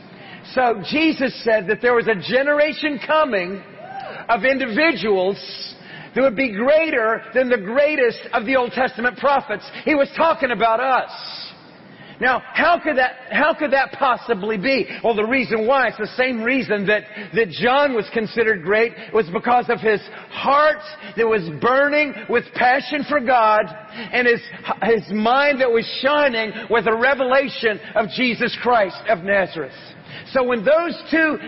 So 0.54 0.82
Jesus 0.90 1.32
said 1.44 1.68
that 1.68 1.80
there 1.80 1.94
was 1.94 2.08
a 2.08 2.14
generation 2.14 2.98
coming 3.06 3.62
of 4.28 4.44
individuals 4.44 5.38
that 6.14 6.22
would 6.22 6.36
be 6.36 6.52
greater 6.52 7.22
than 7.34 7.48
the 7.48 7.58
greatest 7.58 8.18
of 8.32 8.46
the 8.46 8.56
Old 8.56 8.72
Testament 8.72 9.16
prophets. 9.18 9.68
He 9.84 9.94
was 9.94 10.10
talking 10.16 10.50
about 10.50 10.80
us. 10.80 11.10
Now, 12.20 12.42
how 12.52 12.78
could 12.78 12.98
that, 12.98 13.12
how 13.30 13.54
could 13.54 13.72
that 13.72 13.92
possibly 13.92 14.58
be? 14.58 14.86
Well, 15.02 15.14
the 15.14 15.24
reason 15.24 15.66
why, 15.66 15.88
it's 15.88 15.96
the 15.96 16.06
same 16.18 16.42
reason 16.42 16.86
that, 16.86 17.04
that 17.34 17.48
John 17.48 17.94
was 17.94 18.10
considered 18.12 18.62
great, 18.62 18.92
was 19.14 19.26
because 19.32 19.70
of 19.70 19.80
his 19.80 20.02
heart 20.28 20.82
that 21.16 21.26
was 21.26 21.48
burning 21.62 22.12
with 22.28 22.44
passion 22.54 23.04
for 23.08 23.20
God 23.20 23.62
and 23.94 24.26
his, 24.26 24.40
his 24.82 25.10
mind 25.10 25.62
that 25.62 25.70
was 25.70 25.86
shining 26.02 26.52
with 26.68 26.86
a 26.88 26.94
revelation 26.94 27.80
of 27.94 28.08
Jesus 28.10 28.54
Christ 28.60 29.00
of 29.08 29.20
Nazareth. 29.20 29.72
So 30.32 30.44
when 30.44 30.64
those 30.64 31.00
two 31.10 31.38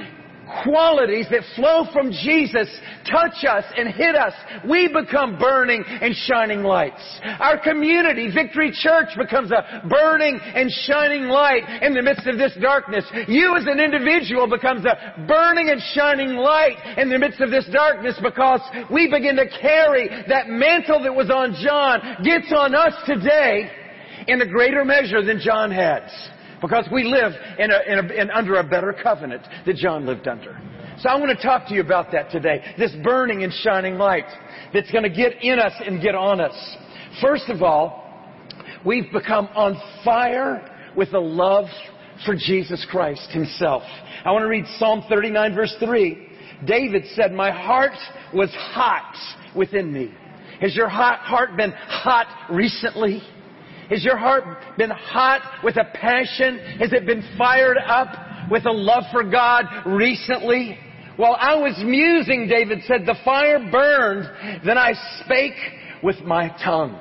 qualities 0.64 1.26
that 1.31 1.43
flow 1.56 1.87
from 1.93 2.11
Jesus 2.11 2.69
touch 3.11 3.44
us 3.49 3.64
and 3.76 3.88
hit 3.94 4.14
us, 4.14 4.35
we 4.69 4.88
become 4.88 5.38
burning 5.38 5.85
and 5.87 6.14
shining 6.14 6.62
lights. 6.62 7.03
Our 7.41 7.59
community, 7.59 8.31
Victory 8.32 8.73
Church, 8.73 9.09
becomes 9.17 9.50
a 9.50 9.82
burning 9.88 10.38
and 10.42 10.71
shining 10.87 11.25
light 11.25 11.62
in 11.83 11.95
the 11.95 12.02
midst 12.02 12.26
of 12.26 12.38
this 12.38 12.52
darkness. 12.61 13.04
You 13.28 13.57
as 13.57 13.64
an 13.66 13.81
individual 13.81 14.49
becomes 14.49 14.85
a 14.85 15.25
burning 15.26 15.71
and 15.71 15.81
shining 15.95 16.37
light 16.37 16.76
in 16.99 17.09
the 17.09 17.19
midst 17.19 17.40
of 17.40 17.50
this 17.50 17.66
darkness 17.73 18.19
because 18.23 18.61
we 18.90 19.09
begin 19.09 19.37
to 19.37 19.49
carry 19.61 20.09
that 20.28 20.49
mantle 20.49 21.02
that 21.02 21.14
was 21.14 21.31
on 21.31 21.54
John 21.62 22.23
gets 22.25 22.52
on 22.57 22.75
us 22.75 22.95
today 23.07 23.71
in 24.28 24.40
a 24.40 24.47
greater 24.47 24.85
measure 24.85 25.25
than 25.25 25.40
John 25.40 25.71
had 25.71 26.11
because 26.62 26.88
we 26.90 27.04
live 27.04 27.33
in 27.59 27.71
a, 27.71 27.81
in 27.87 27.99
a, 27.99 28.23
in 28.23 28.31
under 28.31 28.54
a 28.54 28.64
better 28.64 28.95
covenant 29.02 29.42
that 29.66 29.76
John 29.76 30.07
lived 30.07 30.26
under. 30.28 30.59
So 30.99 31.09
I 31.09 31.16
want 31.16 31.37
to 31.37 31.45
talk 31.45 31.66
to 31.69 31.75
you 31.75 31.81
about 31.81 32.12
that 32.12 32.31
today. 32.31 32.62
This 32.78 32.95
burning 33.02 33.42
and 33.42 33.52
shining 33.52 33.97
light 33.97 34.26
that's 34.73 34.90
going 34.90 35.04
to 35.04 35.11
get 35.11 35.42
in 35.42 35.59
us 35.59 35.73
and 35.85 36.00
get 36.00 36.14
on 36.14 36.40
us. 36.40 36.54
First 37.21 37.49
of 37.49 37.62
all, 37.62 38.02
we've 38.87 39.11
become 39.12 39.49
on 39.54 39.81
fire 40.04 40.69
with 40.97 41.12
a 41.12 41.19
love 41.19 41.66
for 42.25 42.35
Jesus 42.37 42.87
Christ 42.90 43.31
himself. 43.31 43.83
I 44.25 44.31
want 44.31 44.42
to 44.42 44.49
read 44.49 44.64
Psalm 44.78 45.02
39 45.09 45.54
verse 45.54 45.75
3. 45.81 46.28
David 46.64 47.04
said, 47.14 47.33
my 47.33 47.50
heart 47.50 47.97
was 48.33 48.50
hot 48.54 49.16
within 49.57 49.92
me. 49.92 50.14
Has 50.61 50.76
your 50.76 50.88
hot 50.88 51.19
heart 51.21 51.57
been 51.57 51.73
hot 51.73 52.28
recently? 52.49 53.21
Has 53.91 54.05
your 54.05 54.17
heart 54.17 54.45
been 54.79 54.91
hot 54.91 55.65
with 55.65 55.77
a 55.77 55.85
passion? 55.95 56.59
Has 56.79 56.93
it 56.93 57.07
been 57.07 57.23
fired 57.37 57.79
up 57.79 58.09
with 58.51 58.67
a 58.67 58.73
love 58.73 59.05
for 59.12 59.25
God 59.25 59.65
recently? 59.87 60.79
While 61.17 61.37
I 61.39 61.55
was 61.57 61.75
musing, 61.85 62.49
David 62.49 62.81
said, 62.87 63.05
the 63.05 63.17
fire 63.25 63.59
burned, 63.71 64.65
then 64.65 64.79
I 64.79 64.95
spake 65.21 65.59
with 66.03 66.21
my 66.21 66.49
tongue. 66.65 66.99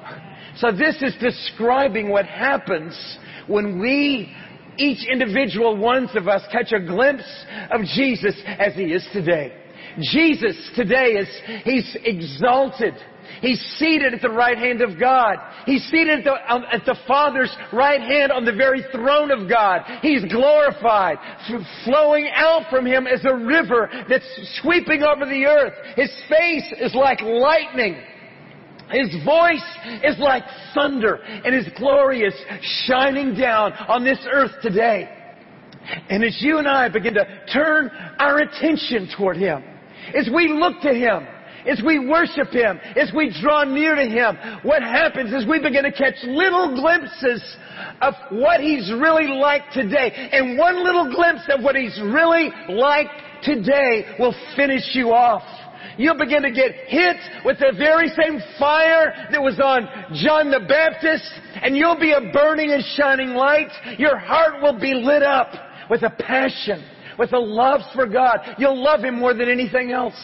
So 0.58 0.72
this 0.72 1.02
is 1.02 1.16
describing 1.20 2.10
what 2.10 2.26
happens 2.26 3.18
when 3.48 3.80
we, 3.80 4.34
each 4.78 5.08
individual 5.10 5.78
ones 5.78 6.10
of 6.16 6.28
us, 6.28 6.42
catch 6.52 6.74
a 6.74 6.80
glimpse 6.80 7.24
of 7.72 7.82
Jesus 7.96 8.36
as 8.60 8.74
he 8.76 8.94
is 8.94 9.08
today. 9.14 9.54
Jesus 10.00 10.72
today 10.76 11.14
is, 11.14 11.28
he's 11.64 11.98
exalted. 12.04 12.94
He's 13.42 13.60
seated 13.78 14.14
at 14.14 14.22
the 14.22 14.30
right 14.30 14.58
hand 14.58 14.82
of 14.82 15.00
God. 15.00 15.38
He's 15.66 15.84
seated 15.86 16.20
at 16.20 16.24
the, 16.24 16.54
um, 16.54 16.64
at 16.72 16.86
the 16.86 16.96
Father's 17.08 17.52
right 17.72 18.02
hand 18.02 18.32
on 18.32 18.46
the 18.46 18.54
very 18.54 18.84
throne 18.92 19.32
of 19.32 19.50
God. 19.50 19.82
He's 20.02 20.24
glorified. 20.26 21.18
Flowing 21.86 22.30
out 22.34 22.70
from 22.70 22.86
Him 22.86 23.08
is 23.08 23.26
a 23.26 23.36
river 23.36 23.90
that's 24.10 24.60
sweeping 24.62 25.04
over 25.04 25.26
the 25.26 25.46
earth. 25.46 25.74
His 25.96 26.12
face 26.30 26.74
is 26.80 26.94
like 26.94 27.22
lightning. 27.22 28.02
His 28.92 29.24
voice 29.24 29.64
is 30.04 30.20
like 30.20 30.44
thunder 30.76 31.16
and 31.16 31.56
His 31.56 31.68
glory 31.78 32.22
is 32.22 32.36
shining 32.86 33.34
down 33.34 33.74
on 33.74 34.04
this 34.04 34.20
earth 34.32 34.52
today. 34.62 35.10
And 36.10 36.24
as 36.24 36.38
you 36.42 36.60
and 36.60 36.68
I 36.68 36.90
begin 36.90 37.16
to 37.16 37.26
turn 37.52 37.90
our 38.20 38.40
attention 38.40 39.10
toward 39.18 39.38
Him, 39.38 39.64
as 40.16 40.30
we 40.34 40.48
look 40.48 40.82
to 40.82 40.94
Him, 40.94 41.28
as 41.70 41.82
we 41.86 42.00
worship 42.00 42.50
Him, 42.52 42.80
as 42.96 43.12
we 43.16 43.36
draw 43.42 43.64
near 43.64 43.96
to 43.96 44.06
Him, 44.06 44.38
what 44.64 44.82
happens 44.82 45.34
is 45.34 45.48
we 45.48 45.62
begin 45.62 45.84
to 45.84 45.92
catch 45.92 46.16
little 46.24 46.76
glimpses 46.76 47.44
of 48.02 48.14
what 48.32 48.62
He's 48.62 48.92
really 48.92 49.28
like 49.28 49.64
today. 49.72 50.30
And 50.32 50.58
one 50.58 50.84
little 50.84 51.14
glimpse 51.14 51.44
of 51.50 51.64
what 51.64 51.76
He's 51.76 52.00
really 52.04 52.50
like 52.70 53.08
today 53.44 54.16
will 54.20 54.36
finish 54.56 54.84
you 54.94 55.12
off. 55.12 55.44
You'll 55.98 56.18
begin 56.18 56.42
to 56.44 56.52
get 56.52 56.72
hit 56.88 57.18
with 57.46 57.60
the 57.60 57.74
very 57.78 58.08
same 58.10 58.40
fire 58.58 59.28
that 59.32 59.42
was 59.42 59.60
on 59.60 59.88
John 60.16 60.50
the 60.50 60.62
Baptist, 60.68 61.30
and 61.62 61.76
you'll 61.76 62.00
be 62.00 62.14
a 62.14 62.32
burning 62.32 62.72
and 62.72 62.84
shining 62.96 63.30
light. 63.36 63.70
Your 63.98 64.18
heart 64.18 64.62
will 64.62 64.80
be 64.80 64.94
lit 64.94 65.22
up 65.22 65.52
with 65.90 66.04
a 66.04 66.10
passion, 66.10 66.84
with 67.22 67.34
a 67.34 67.40
love 67.40 67.82
for 67.94 68.08
God. 68.08 68.40
You'll 68.58 68.84
love 68.84 69.02
Him 69.02 69.20
more 69.20 69.36
than 69.36 69.48
anything 69.48 69.92
else. 69.92 70.16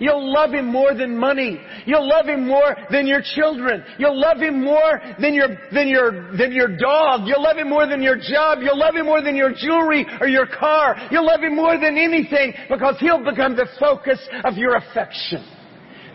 You'll 0.00 0.32
love 0.32 0.50
Him 0.50 0.66
more 0.66 0.94
than 0.94 1.16
money. 1.16 1.60
You'll 1.86 2.08
love 2.08 2.26
Him 2.26 2.48
more 2.48 2.74
than 2.90 3.06
your 3.06 3.22
children. 3.36 3.84
You'll 3.98 4.18
love 4.18 4.38
Him 4.38 4.64
more 4.64 5.00
than 5.20 5.32
your, 5.32 5.46
than 5.72 5.86
your, 5.86 6.36
than 6.36 6.50
your 6.50 6.76
dog. 6.76 7.20
You'll 7.24 7.42
love 7.42 7.56
Him 7.56 7.68
more 7.68 7.86
than 7.86 8.02
your 8.02 8.16
job. 8.16 8.58
You'll 8.62 8.78
love 8.78 8.96
Him 8.96 9.06
more 9.06 9.22
than 9.22 9.36
your 9.36 9.52
jewelry 9.54 10.04
or 10.20 10.26
your 10.26 10.46
car. 10.46 10.96
You'll 11.12 11.26
love 11.26 11.40
Him 11.40 11.54
more 11.54 11.78
than 11.78 11.96
anything 11.96 12.52
because 12.68 12.96
He'll 12.98 13.24
become 13.24 13.54
the 13.54 13.68
focus 13.78 14.18
of 14.42 14.56
your 14.56 14.74
affection. 14.74 15.46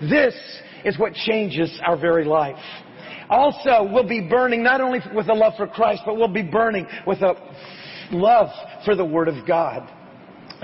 This 0.01 0.35
is 0.83 0.99
what 0.99 1.13
changes 1.13 1.79
our 1.85 1.97
very 1.97 2.25
life. 2.25 2.61
Also, 3.29 3.89
we'll 3.89 4.07
be 4.07 4.27
burning 4.27 4.63
not 4.63 4.81
only 4.81 4.99
with 5.15 5.29
a 5.29 5.33
love 5.33 5.53
for 5.55 5.65
Christ, 5.65 6.01
but 6.05 6.17
we'll 6.17 6.27
be 6.27 6.43
burning 6.43 6.85
with 7.07 7.21
a 7.21 7.35
love 8.11 8.49
for 8.83 8.95
the 8.95 9.05
Word 9.05 9.27
of 9.27 9.47
God. 9.47 9.89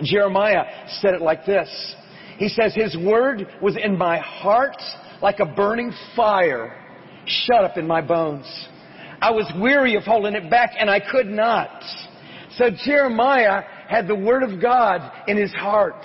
Jeremiah 0.04 0.88
said 1.00 1.14
it 1.14 1.22
like 1.22 1.46
this. 1.46 1.96
He 2.38 2.50
says, 2.50 2.74
His 2.74 2.98
word 2.98 3.48
was 3.62 3.78
in 3.82 3.98
my 3.98 4.18
heart 4.20 4.82
like 5.22 5.40
a 5.40 5.46
burning 5.46 5.94
fire 6.16 6.78
shut 7.26 7.64
up 7.64 7.78
in 7.78 7.88
my 7.88 8.02
bones. 8.02 8.46
I 9.22 9.32
was 9.32 9.52
weary 9.60 9.96
of 9.96 10.04
holding 10.04 10.34
it 10.34 10.50
back 10.50 10.72
and 10.78 10.90
I 10.90 11.00
could 11.00 11.28
not. 11.28 11.84
So 12.58 12.70
Jeremiah 12.86 13.64
had 13.88 14.08
the 14.08 14.16
word 14.16 14.44
of 14.44 14.62
God 14.62 15.12
in 15.28 15.38
his 15.38 15.54
heart. 15.54 16.04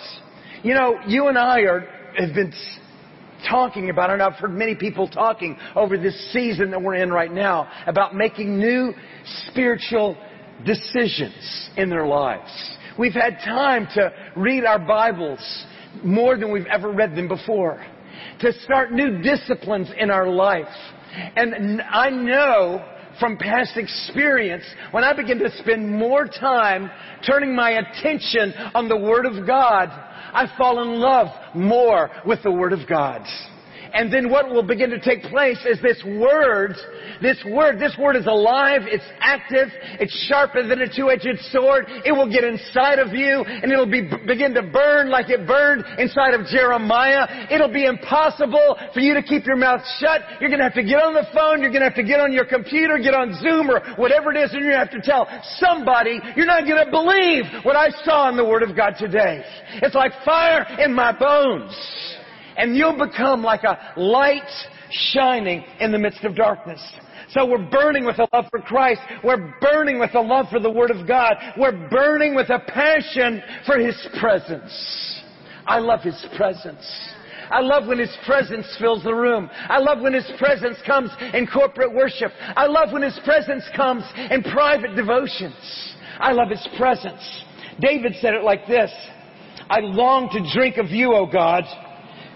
You 0.62 0.74
know, 0.74 0.98
you 1.06 1.28
and 1.28 1.38
I 1.38 1.60
are, 1.60 1.80
have 2.18 2.34
been 2.34 2.52
talking 3.48 3.90
about, 3.90 4.10
and 4.10 4.22
I've 4.22 4.34
heard 4.34 4.52
many 4.52 4.74
people 4.74 5.08
talking 5.08 5.56
over 5.74 5.96
this 5.96 6.32
season 6.32 6.70
that 6.70 6.80
we're 6.80 6.96
in 6.96 7.10
right 7.10 7.32
now 7.32 7.70
about 7.86 8.14
making 8.14 8.58
new 8.58 8.92
spiritual 9.48 10.16
decisions 10.64 11.70
in 11.76 11.88
their 11.88 12.06
lives. 12.06 12.50
We've 12.98 13.12
had 13.12 13.38
time 13.44 13.86
to 13.94 14.12
read 14.36 14.64
our 14.64 14.78
Bibles 14.78 15.64
more 16.02 16.38
than 16.38 16.50
we've 16.50 16.66
ever 16.66 16.90
read 16.90 17.14
them 17.14 17.28
before. 17.28 17.84
To 18.40 18.52
start 18.64 18.92
new 18.92 19.22
disciplines 19.22 19.88
in 19.98 20.10
our 20.10 20.28
life. 20.28 20.64
And 21.36 21.82
I 21.82 22.08
know 22.10 22.84
from 23.20 23.36
past 23.36 23.76
experience, 23.76 24.64
when 24.92 25.04
I 25.04 25.12
begin 25.14 25.38
to 25.40 25.50
spend 25.58 25.90
more 25.90 26.26
time 26.26 26.90
turning 27.26 27.54
my 27.54 27.70
attention 27.72 28.54
on 28.74 28.88
the 28.88 28.96
Word 28.96 29.26
of 29.26 29.46
God, 29.46 29.88
I 29.90 30.46
fall 30.56 30.82
in 30.82 30.98
love 30.98 31.28
more 31.54 32.10
with 32.26 32.42
the 32.42 32.52
Word 32.52 32.72
of 32.72 32.88
God. 32.88 33.22
And 33.96 34.12
then 34.12 34.28
what 34.28 34.50
will 34.50 34.62
begin 34.62 34.90
to 34.90 35.00
take 35.00 35.22
place 35.22 35.56
is 35.64 35.80
this 35.80 36.02
word, 36.04 36.76
this 37.22 37.42
word, 37.48 37.80
this 37.80 37.96
word 37.98 38.16
is 38.16 38.26
alive, 38.26 38.82
it's 38.84 39.08
active, 39.20 39.68
it's 39.98 40.12
sharper 40.28 40.68
than 40.68 40.82
a 40.82 40.86
two-edged 40.86 41.40
sword. 41.48 41.86
It 42.04 42.12
will 42.12 42.30
get 42.30 42.44
inside 42.44 42.98
of 42.98 43.14
you 43.14 43.40
and 43.40 43.72
it'll 43.72 43.88
be, 43.88 44.02
begin 44.26 44.52
to 44.52 44.62
burn 44.62 45.08
like 45.08 45.30
it 45.30 45.46
burned 45.46 45.82
inside 45.98 46.34
of 46.34 46.44
Jeremiah. 46.46 47.48
It'll 47.50 47.72
be 47.72 47.86
impossible 47.86 48.76
for 48.92 49.00
you 49.00 49.14
to 49.14 49.22
keep 49.22 49.46
your 49.46 49.56
mouth 49.56 49.80
shut. 49.98 50.20
You're 50.42 50.50
gonna 50.50 50.64
have 50.64 50.74
to 50.74 50.84
get 50.84 51.00
on 51.00 51.14
the 51.14 51.26
phone, 51.32 51.62
you're 51.62 51.72
gonna 51.72 51.88
have 51.88 51.96
to 51.96 52.04
get 52.04 52.20
on 52.20 52.34
your 52.34 52.44
computer, 52.44 52.98
get 52.98 53.14
on 53.14 53.32
Zoom 53.40 53.70
or 53.70 53.80
whatever 53.96 54.30
it 54.30 54.36
is, 54.36 54.52
and 54.52 54.60
you're 54.60 54.72
gonna 54.72 54.84
have 54.84 54.92
to 54.92 55.00
tell 55.00 55.26
somebody, 55.56 56.20
you're 56.36 56.44
not 56.44 56.68
gonna 56.68 56.90
believe 56.90 57.44
what 57.64 57.76
I 57.76 57.88
saw 58.04 58.28
in 58.28 58.36
the 58.36 58.44
Word 58.44 58.62
of 58.62 58.76
God 58.76 58.92
today. 58.98 59.42
It's 59.80 59.94
like 59.94 60.12
fire 60.22 60.66
in 60.84 60.92
my 60.92 61.16
bones 61.16 62.15
and 62.56 62.76
you'll 62.76 62.98
become 62.98 63.42
like 63.42 63.64
a 63.64 63.92
light 63.96 64.50
shining 64.90 65.64
in 65.80 65.92
the 65.92 65.98
midst 65.98 66.25
of 66.25 66.34
darkness. 66.34 66.80
So 67.30 67.44
we're 67.44 67.68
burning 67.70 68.04
with 68.04 68.18
a 68.18 68.28
love 68.32 68.46
for 68.50 68.60
Christ. 68.60 69.00
We're 69.25 69.52
burning 69.60 69.98
with 69.98 70.14
a 70.14 70.20
love 70.20 70.46
for 70.50 70.60
the 70.60 70.70
Word 70.70 70.90
of 70.90 71.06
God. 71.06 71.34
We're 71.58 71.88
burning 71.88 72.34
with 72.34 72.50
a 72.50 72.60
passion 72.68 73.42
for 73.66 73.78
His 73.78 73.96
presence. 74.20 75.22
I 75.66 75.78
love 75.78 76.02
His 76.02 76.25
presence. 76.36 76.86
I 77.50 77.60
love 77.60 77.86
when 77.88 77.98
His 77.98 78.16
presence 78.25 78.66
fills 78.78 79.02
the 79.02 79.14
room. 79.14 79.50
I 79.52 79.78
love 79.78 80.00
when 80.00 80.14
His 80.14 80.30
presence 80.38 80.78
comes 80.86 81.10
in 81.34 81.46
corporate 81.46 81.94
worship. 81.94 82.32
I 82.40 82.66
love 82.66 82.92
when 82.92 83.02
His 83.02 83.18
presence 83.25 83.64
comes 83.75 84.04
in 84.30 84.42
private 84.42 84.94
devotions. 84.94 85.94
I 86.18 86.32
love 86.32 86.50
His 86.50 86.66
presence. 86.76 87.44
David 87.80 88.14
said 88.20 88.34
it 88.34 88.44
like 88.44 88.66
this. 88.66 88.90
I 89.68 89.80
long 89.80 90.28
to 90.30 90.52
drink 90.54 90.76
of 90.76 90.90
you, 90.90 91.12
O 91.12 91.26
God. 91.26 91.64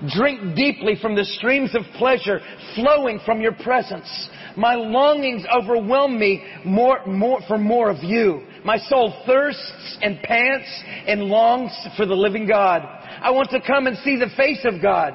Drink 0.09 0.57
deeply 0.57 0.97
from 1.00 1.14
the 1.14 1.25
streams 1.25 1.75
of 1.75 1.83
pleasure 1.99 2.40
flowing 2.75 3.21
from 3.26 3.40
your 3.40 3.52
presence. 3.52 4.28
My 4.57 4.75
longings 4.75 5.45
overwhelm 5.54 6.19
me 6.19 6.42
more, 6.64 7.04
more, 7.07 7.40
for 7.47 7.59
more 7.59 7.90
of 7.90 8.02
you. 8.02 8.42
My 8.64 8.78
soul 8.78 9.23
thirsts 9.26 9.99
and 10.00 10.21
pants 10.23 10.69
and 11.07 11.25
longs 11.25 11.73
for 11.97 12.07
the 12.07 12.14
living 12.14 12.47
God. 12.47 12.83
I 12.83 13.30
want 13.30 13.50
to 13.50 13.61
come 13.61 13.87
and 13.87 13.97
see 13.99 14.16
the 14.16 14.30
face 14.37 14.64
of 14.64 14.80
God. 14.80 15.14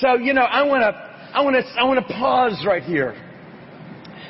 So, 0.00 0.14
you 0.14 0.34
know, 0.34 0.42
I 0.42 0.62
want 0.62 0.82
to, 0.82 1.06
I 1.34 1.42
want 1.42 1.56
to, 1.56 1.80
I 1.80 1.84
want 1.84 2.06
to 2.06 2.14
pause 2.14 2.64
right 2.66 2.82
here. 2.82 3.20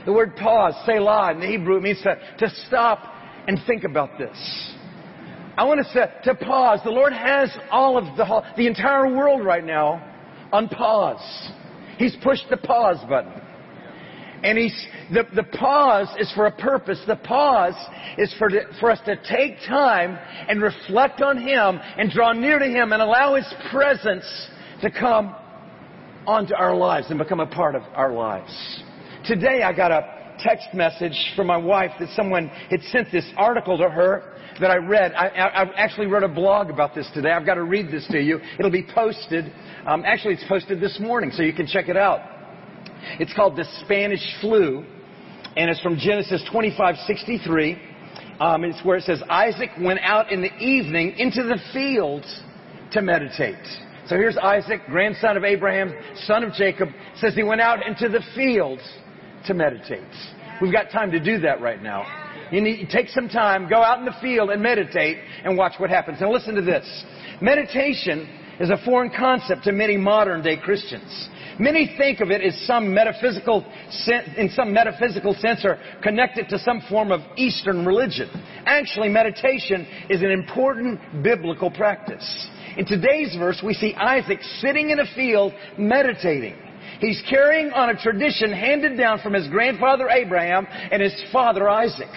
The 0.06 0.12
word 0.12 0.36
pause, 0.36 0.74
selah, 0.86 1.32
in 1.32 1.40
the 1.40 1.46
Hebrew, 1.46 1.80
means 1.80 2.00
to, 2.02 2.16
to 2.38 2.54
stop 2.66 3.12
and 3.48 3.58
think 3.66 3.84
about 3.84 4.18
this. 4.18 4.75
I 5.56 5.64
want 5.64 5.80
us 5.80 5.88
to, 5.94 6.12
to 6.24 6.34
pause. 6.34 6.80
The 6.84 6.90
Lord 6.90 7.12
has 7.12 7.50
all 7.70 7.96
of 7.96 8.16
the, 8.16 8.42
the 8.56 8.66
entire 8.66 9.14
world 9.14 9.44
right 9.44 9.64
now 9.64 10.04
on 10.52 10.68
pause. 10.68 11.50
He's 11.98 12.16
pushed 12.22 12.44
the 12.50 12.58
pause 12.58 12.98
button. 13.08 13.32
And 14.42 14.58
he's, 14.58 14.86
the, 15.12 15.24
the 15.34 15.44
pause 15.44 16.08
is 16.18 16.30
for 16.34 16.46
a 16.46 16.52
purpose. 16.52 17.00
The 17.06 17.16
pause 17.16 17.74
is 18.18 18.34
for, 18.38 18.50
for 18.78 18.90
us 18.90 19.00
to 19.06 19.16
take 19.16 19.56
time 19.66 20.18
and 20.48 20.60
reflect 20.60 21.22
on 21.22 21.38
Him 21.38 21.80
and 21.96 22.10
draw 22.10 22.32
near 22.32 22.58
to 22.58 22.66
Him 22.66 22.92
and 22.92 23.00
allow 23.00 23.34
His 23.34 23.52
presence 23.70 24.26
to 24.82 24.90
come 24.90 25.34
onto 26.26 26.54
our 26.54 26.76
lives 26.76 27.06
and 27.08 27.18
become 27.18 27.40
a 27.40 27.46
part 27.46 27.74
of 27.74 27.82
our 27.94 28.12
lives. 28.12 28.82
Today 29.24 29.62
I 29.62 29.72
got 29.72 29.90
a 29.90 30.15
text 30.38 30.68
message 30.74 31.32
from 31.34 31.46
my 31.46 31.56
wife 31.56 31.92
that 31.98 32.08
someone 32.10 32.48
had 32.70 32.82
sent 32.92 33.10
this 33.12 33.26
article 33.36 33.78
to 33.78 33.88
her 33.88 34.34
that 34.60 34.70
I 34.70 34.76
read. 34.76 35.12
I, 35.12 35.26
I, 35.26 35.62
actually 35.76 36.06
wrote 36.06 36.22
a 36.22 36.28
blog 36.28 36.70
about 36.70 36.94
this 36.94 37.08
today. 37.14 37.30
I've 37.30 37.46
got 37.46 37.54
to 37.54 37.64
read 37.64 37.90
this 37.90 38.06
to 38.08 38.20
you. 38.20 38.40
It'll 38.58 38.70
be 38.70 38.86
posted. 38.94 39.52
Um, 39.86 40.04
actually, 40.06 40.34
it's 40.34 40.44
posted 40.48 40.80
this 40.80 40.98
morning, 41.00 41.30
so 41.32 41.42
you 41.42 41.52
can 41.52 41.66
check 41.66 41.88
it 41.88 41.96
out. 41.96 42.20
It's 43.20 43.32
called 43.34 43.56
The 43.56 43.64
Spanish 43.84 44.24
Flu, 44.40 44.84
and 45.56 45.70
it's 45.70 45.80
from 45.80 45.98
Genesis 45.98 46.42
25:63. 46.52 47.78
Um, 48.40 48.64
it's 48.64 48.84
where 48.84 48.96
it 48.96 49.04
says 49.04 49.22
Isaac 49.28 49.70
went 49.80 50.00
out 50.02 50.30
in 50.30 50.42
the 50.42 50.54
evening 50.58 51.14
into 51.18 51.42
the 51.42 51.58
fields 51.72 52.42
to 52.92 53.02
meditate. 53.02 53.56
So 54.08 54.14
here's 54.14 54.36
Isaac, 54.36 54.82
grandson 54.86 55.36
of 55.36 55.44
Abraham, 55.44 55.92
son 56.26 56.44
of 56.44 56.52
Jacob, 56.52 56.90
says 57.16 57.34
he 57.34 57.42
went 57.42 57.60
out 57.60 57.84
into 57.84 58.08
the 58.08 58.22
fields 58.34 58.82
to 59.46 59.54
meditate. 59.54 60.02
We've 60.60 60.72
got 60.72 60.90
time 60.90 61.10
to 61.12 61.20
do 61.20 61.40
that 61.40 61.60
right 61.60 61.82
now. 61.82 62.06
You 62.50 62.60
need 62.60 62.86
to 62.86 62.92
take 62.92 63.08
some 63.08 63.28
time, 63.28 63.68
go 63.68 63.82
out 63.82 63.98
in 63.98 64.04
the 64.04 64.14
field 64.20 64.50
and 64.50 64.62
meditate 64.62 65.18
and 65.44 65.56
watch 65.56 65.74
what 65.78 65.90
happens. 65.90 66.20
Now 66.20 66.32
listen 66.32 66.54
to 66.54 66.62
this. 66.62 67.04
Meditation 67.40 68.28
is 68.60 68.70
a 68.70 68.78
foreign 68.84 69.10
concept 69.10 69.64
to 69.64 69.72
many 69.72 69.96
modern 69.96 70.42
day 70.42 70.56
Christians. 70.56 71.28
Many 71.58 71.94
think 71.96 72.20
of 72.20 72.30
it 72.30 72.42
as 72.42 72.54
some 72.66 72.92
metaphysical, 72.92 73.64
in 74.36 74.50
some 74.54 74.72
metaphysical 74.72 75.34
sense 75.34 75.64
or 75.64 75.78
connected 76.02 76.48
to 76.50 76.58
some 76.58 76.82
form 76.88 77.10
of 77.10 77.20
Eastern 77.36 77.84
religion. 77.86 78.28
Actually, 78.66 79.08
meditation 79.08 79.86
is 80.10 80.22
an 80.22 80.30
important 80.30 81.22
biblical 81.22 81.70
practice. 81.70 82.48
In 82.76 82.84
today's 82.84 83.34
verse, 83.36 83.62
we 83.64 83.72
see 83.72 83.94
Isaac 83.94 84.42
sitting 84.60 84.90
in 84.90 85.00
a 85.00 85.14
field 85.14 85.54
meditating. 85.78 86.56
He's 87.00 87.22
carrying 87.28 87.72
on 87.72 87.90
a 87.90 87.96
tradition 87.96 88.52
handed 88.52 88.96
down 88.96 89.20
from 89.20 89.34
his 89.34 89.48
grandfather 89.48 90.08
Abraham 90.08 90.66
and 90.70 91.02
his 91.02 91.14
father 91.32 91.68
Isaac. 91.68 92.08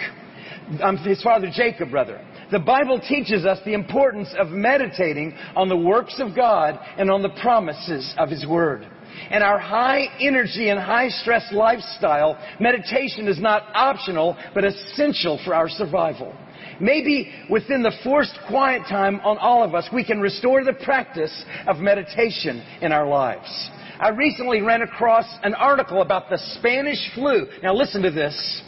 Um, 0.82 0.96
his 0.98 1.20
father 1.22 1.50
Jacob, 1.52 1.90
brother. 1.90 2.24
The 2.52 2.58
Bible 2.58 3.00
teaches 3.00 3.44
us 3.44 3.58
the 3.64 3.74
importance 3.74 4.28
of 4.38 4.48
meditating 4.48 5.36
on 5.54 5.68
the 5.68 5.76
works 5.76 6.16
of 6.18 6.34
God 6.34 6.78
and 6.96 7.10
on 7.10 7.22
the 7.22 7.28
promises 7.40 8.12
of 8.18 8.28
His 8.28 8.44
Word. 8.46 8.86
In 9.30 9.42
our 9.42 9.58
high 9.58 10.06
energy 10.20 10.68
and 10.68 10.78
high 10.78 11.08
stress 11.08 11.46
lifestyle, 11.52 12.38
meditation 12.58 13.28
is 13.28 13.40
not 13.40 13.64
optional, 13.74 14.36
but 14.54 14.64
essential 14.64 15.40
for 15.44 15.54
our 15.54 15.68
survival. 15.68 16.34
Maybe 16.80 17.30
within 17.50 17.82
the 17.82 17.92
forced 18.02 18.36
quiet 18.48 18.82
time 18.88 19.20
on 19.20 19.38
all 19.38 19.62
of 19.62 19.74
us, 19.74 19.88
we 19.92 20.04
can 20.04 20.20
restore 20.20 20.64
the 20.64 20.72
practice 20.72 21.44
of 21.66 21.76
meditation 21.76 22.64
in 22.80 22.90
our 22.90 23.06
lives. 23.06 23.70
I 24.00 24.08
recently 24.08 24.62
ran 24.62 24.80
across 24.80 25.26
an 25.42 25.52
article 25.54 26.00
about 26.00 26.30
the 26.30 26.38
Spanish 26.58 27.10
flu. 27.14 27.46
Now 27.62 27.74
listen 27.74 28.00
to 28.00 28.10
this. 28.10 28.62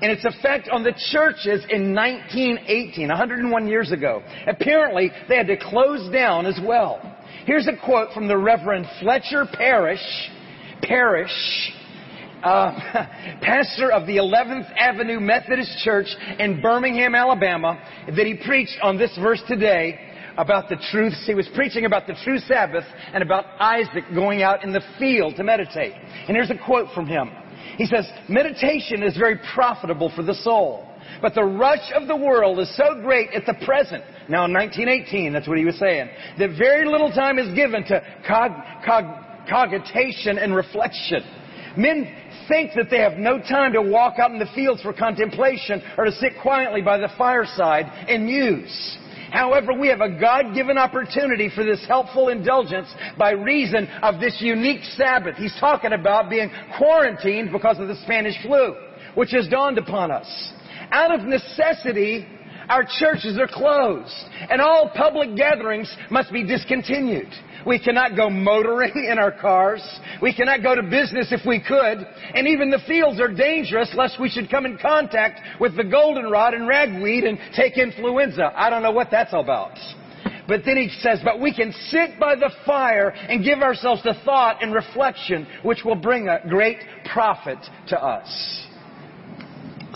And 0.00 0.10
its 0.10 0.24
effect 0.24 0.70
on 0.70 0.82
the 0.82 0.92
churches 1.10 1.62
in 1.68 1.94
1918, 1.94 3.08
101 3.08 3.68
years 3.68 3.92
ago. 3.92 4.22
Apparently, 4.46 5.10
they 5.28 5.36
had 5.36 5.48
to 5.48 5.58
close 5.58 6.10
down 6.10 6.46
as 6.46 6.58
well. 6.64 7.00
Here's 7.44 7.66
a 7.66 7.76
quote 7.84 8.14
from 8.14 8.28
the 8.28 8.38
Reverend 8.38 8.86
Fletcher 9.00 9.44
Parrish, 9.52 10.00
Parrish, 10.80 11.72
uh, 12.42 12.72
pastor 13.42 13.92
of 13.92 14.06
the 14.06 14.16
11th 14.16 14.72
Avenue 14.74 15.20
Methodist 15.20 15.84
Church 15.84 16.06
in 16.38 16.62
Birmingham, 16.62 17.14
Alabama, 17.14 17.78
that 18.06 18.24
he 18.24 18.40
preached 18.42 18.78
on 18.82 18.96
this 18.96 19.14
verse 19.20 19.42
today 19.48 20.07
about 20.38 20.68
the 20.68 20.76
truth. 20.90 21.14
He 21.26 21.34
was 21.34 21.48
preaching 21.54 21.84
about 21.84 22.06
the 22.06 22.16
true 22.24 22.38
Sabbath 22.38 22.84
and 23.12 23.22
about 23.22 23.44
Isaac 23.58 24.04
going 24.14 24.42
out 24.42 24.64
in 24.64 24.72
the 24.72 24.82
field 24.98 25.36
to 25.36 25.44
meditate. 25.44 25.92
And 25.92 26.36
here's 26.36 26.50
a 26.50 26.56
quote 26.64 26.88
from 26.94 27.06
him. 27.06 27.30
He 27.76 27.84
says, 27.84 28.08
meditation 28.28 29.02
is 29.02 29.16
very 29.16 29.38
profitable 29.54 30.10
for 30.14 30.22
the 30.22 30.34
soul. 30.34 30.86
But 31.20 31.34
the 31.34 31.44
rush 31.44 31.92
of 31.94 32.06
the 32.06 32.16
world 32.16 32.60
is 32.60 32.74
so 32.76 33.00
great 33.02 33.30
at 33.34 33.44
the 33.46 33.54
present, 33.64 34.04
now 34.28 34.44
in 34.44 34.52
1918, 34.52 35.32
that's 35.32 35.48
what 35.48 35.58
he 35.58 35.64
was 35.64 35.78
saying, 35.78 36.08
that 36.38 36.56
very 36.56 36.86
little 36.86 37.10
time 37.10 37.38
is 37.38 37.52
given 37.54 37.82
to 37.84 38.02
cog, 38.26 38.52
cog, 38.84 39.04
cogitation 39.48 40.38
and 40.38 40.54
reflection. 40.54 41.24
Men 41.76 42.14
think 42.46 42.72
that 42.76 42.90
they 42.90 42.98
have 42.98 43.14
no 43.14 43.38
time 43.38 43.72
to 43.72 43.82
walk 43.82 44.18
out 44.18 44.30
in 44.32 44.38
the 44.38 44.48
fields 44.54 44.82
for 44.82 44.92
contemplation 44.92 45.82
or 45.96 46.04
to 46.04 46.12
sit 46.12 46.32
quietly 46.42 46.82
by 46.82 46.98
the 46.98 47.08
fireside 47.16 47.86
and 48.08 48.24
muse. 48.24 48.98
However, 49.30 49.72
we 49.72 49.88
have 49.88 50.00
a 50.00 50.18
God-given 50.18 50.78
opportunity 50.78 51.50
for 51.54 51.64
this 51.64 51.84
helpful 51.86 52.28
indulgence 52.28 52.88
by 53.18 53.32
reason 53.32 53.86
of 54.02 54.20
this 54.20 54.36
unique 54.40 54.82
Sabbath. 54.96 55.36
He's 55.36 55.56
talking 55.60 55.92
about 55.92 56.30
being 56.30 56.50
quarantined 56.78 57.52
because 57.52 57.78
of 57.78 57.88
the 57.88 57.96
Spanish 58.04 58.40
flu, 58.42 58.74
which 59.14 59.32
has 59.32 59.48
dawned 59.48 59.78
upon 59.78 60.10
us. 60.10 60.52
Out 60.90 61.12
of 61.12 61.26
necessity, 61.26 62.26
our 62.68 62.84
churches 62.98 63.38
are 63.38 63.48
closed 63.48 64.14
and 64.50 64.60
all 64.60 64.90
public 64.94 65.36
gatherings 65.36 65.94
must 66.10 66.32
be 66.32 66.46
discontinued. 66.46 67.28
We 67.66 67.78
cannot 67.78 68.16
go 68.16 68.30
motoring 68.30 69.08
in 69.10 69.18
our 69.18 69.32
cars. 69.32 69.82
We 70.22 70.34
cannot 70.34 70.62
go 70.62 70.74
to 70.74 70.82
business 70.82 71.32
if 71.32 71.46
we 71.46 71.60
could. 71.60 72.06
And 72.34 72.46
even 72.46 72.70
the 72.70 72.80
fields 72.86 73.20
are 73.20 73.28
dangerous 73.28 73.92
lest 73.94 74.20
we 74.20 74.30
should 74.30 74.50
come 74.50 74.64
in 74.64 74.78
contact 74.78 75.40
with 75.60 75.76
the 75.76 75.84
goldenrod 75.84 76.54
and 76.54 76.68
ragweed 76.68 77.24
and 77.24 77.38
take 77.54 77.76
influenza. 77.76 78.52
I 78.54 78.70
don't 78.70 78.82
know 78.82 78.92
what 78.92 79.08
that's 79.10 79.34
all 79.34 79.42
about. 79.42 79.76
But 80.46 80.62
then 80.64 80.78
he 80.78 80.88
says, 81.00 81.20
but 81.22 81.40
we 81.40 81.54
can 81.54 81.72
sit 81.90 82.18
by 82.18 82.34
the 82.34 82.50
fire 82.64 83.10
and 83.10 83.44
give 83.44 83.58
ourselves 83.58 84.02
to 84.02 84.14
thought 84.24 84.62
and 84.62 84.72
reflection, 84.72 85.46
which 85.62 85.84
will 85.84 85.94
bring 85.94 86.28
a 86.28 86.40
great 86.48 86.78
profit 87.12 87.58
to 87.88 88.02
us. 88.02 88.66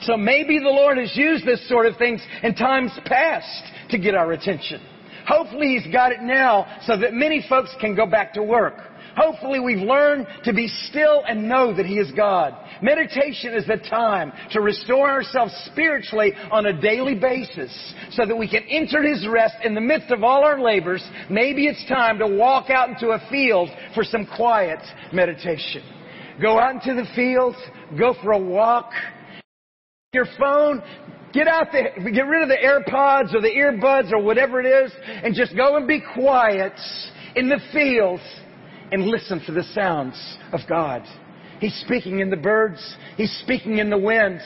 So 0.02 0.16
maybe 0.16 0.58
the 0.58 0.64
Lord 0.68 0.98
has 0.98 1.16
used 1.16 1.46
this 1.46 1.66
sort 1.68 1.86
of 1.86 1.96
things 1.96 2.20
in 2.42 2.54
times 2.54 2.92
past 3.04 3.90
to 3.90 3.98
get 3.98 4.14
our 4.14 4.32
attention. 4.32 4.80
Hopefully 5.26 5.78
He's 5.78 5.92
got 5.92 6.12
it 6.12 6.22
now 6.22 6.66
so 6.86 6.96
that 6.96 7.12
many 7.12 7.44
folks 7.48 7.74
can 7.80 7.94
go 7.94 8.06
back 8.06 8.34
to 8.34 8.42
work. 8.42 8.74
Hopefully 9.16 9.60
we've 9.60 9.86
learned 9.86 10.26
to 10.44 10.52
be 10.52 10.68
still 10.88 11.22
and 11.28 11.48
know 11.48 11.74
that 11.76 11.86
He 11.86 11.98
is 11.98 12.10
God. 12.12 12.54
Meditation 12.80 13.54
is 13.54 13.66
the 13.66 13.76
time 13.76 14.32
to 14.52 14.60
restore 14.60 15.08
ourselves 15.08 15.52
spiritually 15.66 16.32
on 16.50 16.66
a 16.66 16.80
daily 16.80 17.14
basis 17.14 17.94
so 18.12 18.24
that 18.26 18.36
we 18.36 18.48
can 18.48 18.64
enter 18.68 19.02
His 19.02 19.26
rest 19.28 19.56
in 19.64 19.74
the 19.74 19.80
midst 19.80 20.10
of 20.10 20.24
all 20.24 20.44
our 20.44 20.60
labors. 20.60 21.04
Maybe 21.30 21.66
it's 21.66 21.86
time 21.88 22.18
to 22.18 22.26
walk 22.26 22.70
out 22.70 22.88
into 22.88 23.08
a 23.08 23.20
field 23.30 23.68
for 23.94 24.02
some 24.02 24.26
quiet 24.36 24.80
meditation. 25.12 25.82
Go 26.40 26.58
out 26.58 26.74
into 26.74 26.94
the 26.94 27.08
field, 27.14 27.54
go 27.98 28.14
for 28.22 28.32
a 28.32 28.38
walk, 28.38 28.90
your 30.14 30.28
phone, 30.38 30.82
get 31.32 31.48
out 31.48 31.72
the, 31.72 31.84
get 32.10 32.26
rid 32.26 32.42
of 32.42 32.48
the 32.50 32.58
AirPods 32.62 33.34
or 33.34 33.40
the 33.40 33.48
earbuds 33.48 34.12
or 34.12 34.22
whatever 34.22 34.60
it 34.60 34.66
is 34.66 34.92
and 35.06 35.34
just 35.34 35.56
go 35.56 35.78
and 35.78 35.88
be 35.88 36.02
quiet 36.12 36.74
in 37.34 37.48
the 37.48 37.58
fields 37.72 38.22
and 38.92 39.06
listen 39.06 39.40
for 39.46 39.52
the 39.52 39.62
sounds 39.72 40.36
of 40.52 40.60
God. 40.68 41.02
He's 41.60 41.74
speaking 41.86 42.20
in 42.20 42.28
the 42.28 42.36
birds. 42.36 42.94
He's 43.16 43.32
speaking 43.42 43.78
in 43.78 43.88
the 43.88 43.96
winds. 43.96 44.42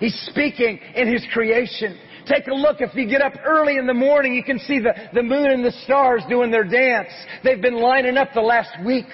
He's 0.00 0.18
speaking 0.30 0.80
in 0.94 1.12
His 1.12 1.22
creation. 1.34 1.98
Take 2.26 2.46
a 2.46 2.54
look. 2.54 2.80
If 2.80 2.94
you 2.94 3.06
get 3.06 3.20
up 3.20 3.34
early 3.44 3.76
in 3.76 3.86
the 3.86 3.92
morning, 3.92 4.34
you 4.34 4.42
can 4.42 4.58
see 4.58 4.78
the, 4.78 4.94
the 5.12 5.22
moon 5.22 5.50
and 5.50 5.62
the 5.62 5.72
stars 5.84 6.22
doing 6.30 6.50
their 6.50 6.64
dance. 6.64 7.10
They've 7.42 7.60
been 7.60 7.78
lining 7.78 8.16
up 8.16 8.28
the 8.32 8.40
last 8.40 8.70
week. 8.82 9.04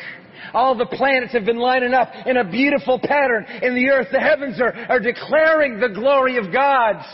All 0.55 0.76
the 0.76 0.87
planets 0.87 1.33
have 1.33 1.44
been 1.44 1.59
lining 1.59 1.94
up 1.94 2.09
in 2.26 2.37
a 2.37 2.44
beautiful 2.44 2.98
pattern 2.98 3.46
in 3.62 3.74
the 3.74 3.88
earth. 3.88 4.09
The 4.12 4.20
heavens 4.20 4.61
are, 4.61 4.72
are 4.88 5.00
declaring 5.00 5.81
the 5.81 5.88
glory 5.88 6.37
of 6.37 6.53
God. 6.53 7.05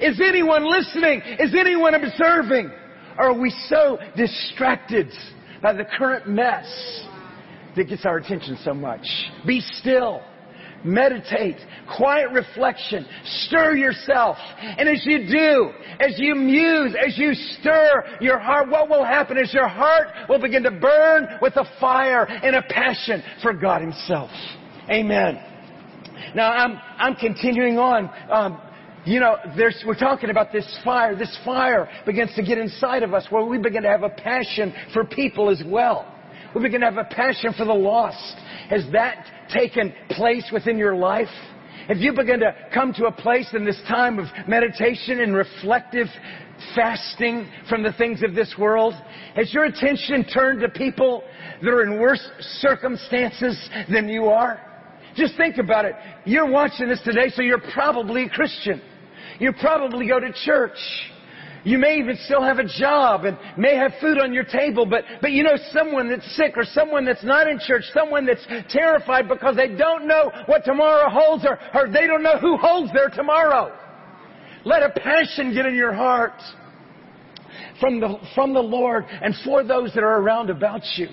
Is 0.00 0.20
anyone 0.20 0.64
listening? 0.64 1.22
Is 1.38 1.54
anyone 1.54 1.94
observing? 1.94 2.70
Or 3.18 3.30
are 3.30 3.38
we 3.38 3.50
so 3.68 3.98
distracted 4.16 5.12
by 5.62 5.74
the 5.74 5.84
current 5.84 6.26
mess 6.26 6.66
that 7.76 7.84
gets 7.84 8.06
our 8.06 8.16
attention 8.16 8.58
so 8.64 8.72
much? 8.72 9.06
Be 9.46 9.60
still 9.60 10.22
meditate, 10.84 11.56
quiet 11.96 12.30
reflection, 12.32 13.06
stir 13.46 13.76
yourself. 13.76 14.36
And 14.60 14.88
as 14.88 15.04
you 15.04 15.26
do, 15.26 15.70
as 16.00 16.18
you 16.18 16.34
muse, 16.34 16.94
as 17.06 17.18
you 17.18 17.34
stir 17.34 18.18
your 18.20 18.38
heart, 18.38 18.68
what 18.68 18.88
will 18.88 19.04
happen 19.04 19.38
is 19.38 19.52
your 19.52 19.68
heart 19.68 20.08
will 20.28 20.40
begin 20.40 20.62
to 20.64 20.70
burn 20.70 21.28
with 21.42 21.56
a 21.56 21.64
fire 21.80 22.24
and 22.24 22.56
a 22.56 22.62
passion 22.62 23.22
for 23.42 23.52
God 23.52 23.80
Himself. 23.80 24.30
Amen. 24.90 25.38
Now 26.34 26.50
I'm, 26.52 26.80
I'm 26.98 27.14
continuing 27.16 27.78
on. 27.78 28.10
Um, 28.30 28.60
you 29.06 29.18
know, 29.18 29.36
we're 29.56 29.98
talking 29.98 30.28
about 30.28 30.52
this 30.52 30.78
fire. 30.84 31.16
This 31.16 31.36
fire 31.44 31.88
begins 32.04 32.34
to 32.36 32.42
get 32.42 32.58
inside 32.58 33.02
of 33.02 33.14
us 33.14 33.26
where 33.30 33.44
we 33.44 33.56
begin 33.56 33.82
to 33.82 33.88
have 33.88 34.02
a 34.02 34.10
passion 34.10 34.74
for 34.92 35.04
people 35.04 35.48
as 35.48 35.62
well. 35.66 36.06
We 36.54 36.60
begin 36.60 36.80
to 36.80 36.86
have 36.86 36.98
a 36.98 37.04
passion 37.04 37.54
for 37.56 37.64
the 37.64 37.72
lost. 37.72 38.36
as 38.70 38.84
that 38.92 39.26
taken 39.52 39.94
place 40.10 40.48
within 40.52 40.78
your 40.78 40.94
life? 40.94 41.28
Have 41.88 41.98
you 41.98 42.12
begun 42.12 42.40
to 42.40 42.54
come 42.72 42.92
to 42.94 43.06
a 43.06 43.12
place 43.12 43.48
in 43.52 43.64
this 43.64 43.80
time 43.88 44.18
of 44.18 44.26
meditation 44.46 45.20
and 45.20 45.34
reflective 45.34 46.06
fasting 46.74 47.48
from 47.68 47.82
the 47.82 47.92
things 47.94 48.22
of 48.22 48.34
this 48.34 48.54
world? 48.58 48.94
Has 49.34 49.52
your 49.52 49.64
attention 49.64 50.24
turned 50.24 50.60
to 50.60 50.68
people 50.68 51.24
that 51.62 51.70
are 51.70 51.82
in 51.82 51.98
worse 51.98 52.24
circumstances 52.60 53.68
than 53.90 54.08
you 54.08 54.26
are? 54.26 54.60
Just 55.16 55.36
think 55.36 55.58
about 55.58 55.84
it. 55.84 55.94
You're 56.24 56.50
watching 56.50 56.88
this 56.88 57.00
today, 57.02 57.30
so 57.34 57.42
you're 57.42 57.62
probably 57.72 58.24
a 58.24 58.28
Christian. 58.28 58.80
You 59.40 59.52
probably 59.52 60.06
go 60.06 60.20
to 60.20 60.32
church. 60.44 60.78
You 61.64 61.78
may 61.78 61.98
even 61.98 62.16
still 62.24 62.42
have 62.42 62.58
a 62.58 62.64
job 62.64 63.24
and 63.24 63.36
may 63.56 63.76
have 63.76 63.92
food 64.00 64.18
on 64.18 64.32
your 64.32 64.44
table, 64.44 64.86
but, 64.86 65.04
but 65.20 65.32
you 65.32 65.42
know 65.42 65.56
someone 65.72 66.08
that's 66.08 66.36
sick 66.36 66.56
or 66.56 66.64
someone 66.64 67.04
that's 67.04 67.22
not 67.24 67.48
in 67.48 67.58
church, 67.58 67.84
someone 67.92 68.24
that's 68.24 68.46
terrified 68.70 69.28
because 69.28 69.56
they 69.56 69.68
don't 69.68 70.06
know 70.06 70.30
what 70.46 70.64
tomorrow 70.64 71.10
holds 71.10 71.44
or, 71.44 71.58
or 71.74 71.88
they 71.88 72.06
don't 72.06 72.22
know 72.22 72.38
who 72.38 72.56
holds 72.56 72.92
their 72.92 73.08
tomorrow. 73.08 73.76
Let 74.64 74.82
a 74.82 74.90
passion 74.90 75.52
get 75.54 75.66
in 75.66 75.74
your 75.74 75.92
heart 75.92 76.40
from 77.78 78.00
the, 78.00 78.16
from 78.34 78.54
the 78.54 78.60
Lord 78.60 79.06
and 79.08 79.34
for 79.44 79.62
those 79.62 79.92
that 79.94 80.02
are 80.02 80.18
around 80.20 80.50
about 80.50 80.82
you. 80.96 81.08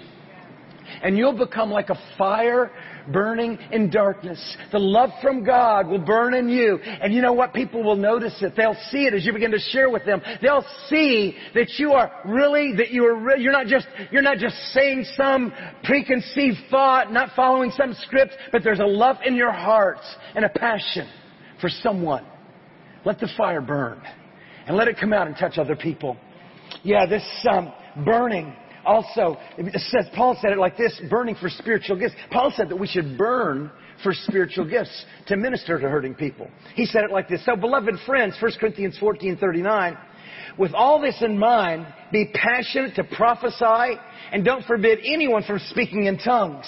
And 1.01 1.17
you'll 1.17 1.37
become 1.37 1.69
like 1.69 1.89
a 1.89 1.99
fire 2.17 2.71
burning 3.11 3.57
in 3.71 3.89
darkness. 3.89 4.39
The 4.71 4.79
love 4.79 5.09
from 5.21 5.43
God 5.43 5.87
will 5.87 5.99
burn 5.99 6.33
in 6.33 6.49
you. 6.49 6.77
And 6.77 7.13
you 7.13 7.21
know 7.21 7.33
what? 7.33 7.53
People 7.53 7.83
will 7.83 7.95
notice 7.95 8.35
it. 8.41 8.53
They'll 8.55 8.77
see 8.91 9.05
it 9.05 9.13
as 9.13 9.25
you 9.25 9.33
begin 9.33 9.51
to 9.51 9.59
share 9.59 9.89
with 9.89 10.05
them. 10.05 10.21
They'll 10.41 10.65
see 10.89 11.37
that 11.53 11.73
you 11.77 11.93
are 11.93 12.11
really, 12.25 12.73
that 12.77 12.91
you 12.91 13.05
are, 13.05 13.15
re- 13.15 13.41
you're 13.41 13.51
not 13.51 13.67
just, 13.67 13.87
you're 14.11 14.21
not 14.21 14.37
just 14.37 14.55
saying 14.73 15.05
some 15.15 15.53
preconceived 15.83 16.57
thought, 16.69 17.11
not 17.11 17.29
following 17.35 17.71
some 17.71 17.93
script, 18.01 18.33
but 18.51 18.63
there's 18.63 18.79
a 18.79 18.85
love 18.85 19.17
in 19.25 19.35
your 19.35 19.51
heart 19.51 19.99
and 20.35 20.45
a 20.45 20.49
passion 20.49 21.09
for 21.59 21.69
someone. 21.69 22.25
Let 23.05 23.19
the 23.19 23.29
fire 23.37 23.61
burn 23.61 24.01
and 24.67 24.75
let 24.75 24.87
it 24.87 24.97
come 24.99 25.13
out 25.13 25.27
and 25.27 25.35
touch 25.35 25.57
other 25.57 25.75
people. 25.75 26.17
Yeah, 26.83 27.05
this 27.05 27.23
um, 27.49 27.71
burning 28.03 28.53
also, 28.87 29.37
says, 29.75 30.07
Paul 30.15 30.37
said 30.41 30.51
it 30.51 30.57
like 30.57 30.77
this, 30.77 30.99
burning 31.09 31.35
for 31.35 31.49
spiritual 31.49 31.99
gifts. 31.99 32.15
Paul 32.31 32.51
said 32.55 32.69
that 32.69 32.79
we 32.79 32.87
should 32.87 33.17
burn 33.17 33.69
for 34.01 34.13
spiritual 34.13 34.67
gifts 34.67 35.05
to 35.27 35.35
minister 35.35 35.79
to 35.79 35.89
hurting 35.89 36.15
people. 36.15 36.49
He 36.75 36.85
said 36.85 37.03
it 37.03 37.11
like 37.11 37.27
this. 37.27 37.43
So 37.45 37.55
beloved 37.55 37.95
friends, 38.05 38.35
1 38.39 38.51
Corinthians 38.59 38.97
14, 38.99 39.37
39, 39.37 39.97
with 40.57 40.73
all 40.73 41.01
this 41.01 41.21
in 41.21 41.37
mind, 41.37 41.85
be 42.11 42.31
passionate 42.33 42.95
to 42.95 43.03
prophesy 43.03 43.99
and 44.31 44.43
don't 44.45 44.65
forbid 44.65 44.99
anyone 45.03 45.43
from 45.43 45.59
speaking 45.69 46.05
in 46.05 46.17
tongues. 46.17 46.65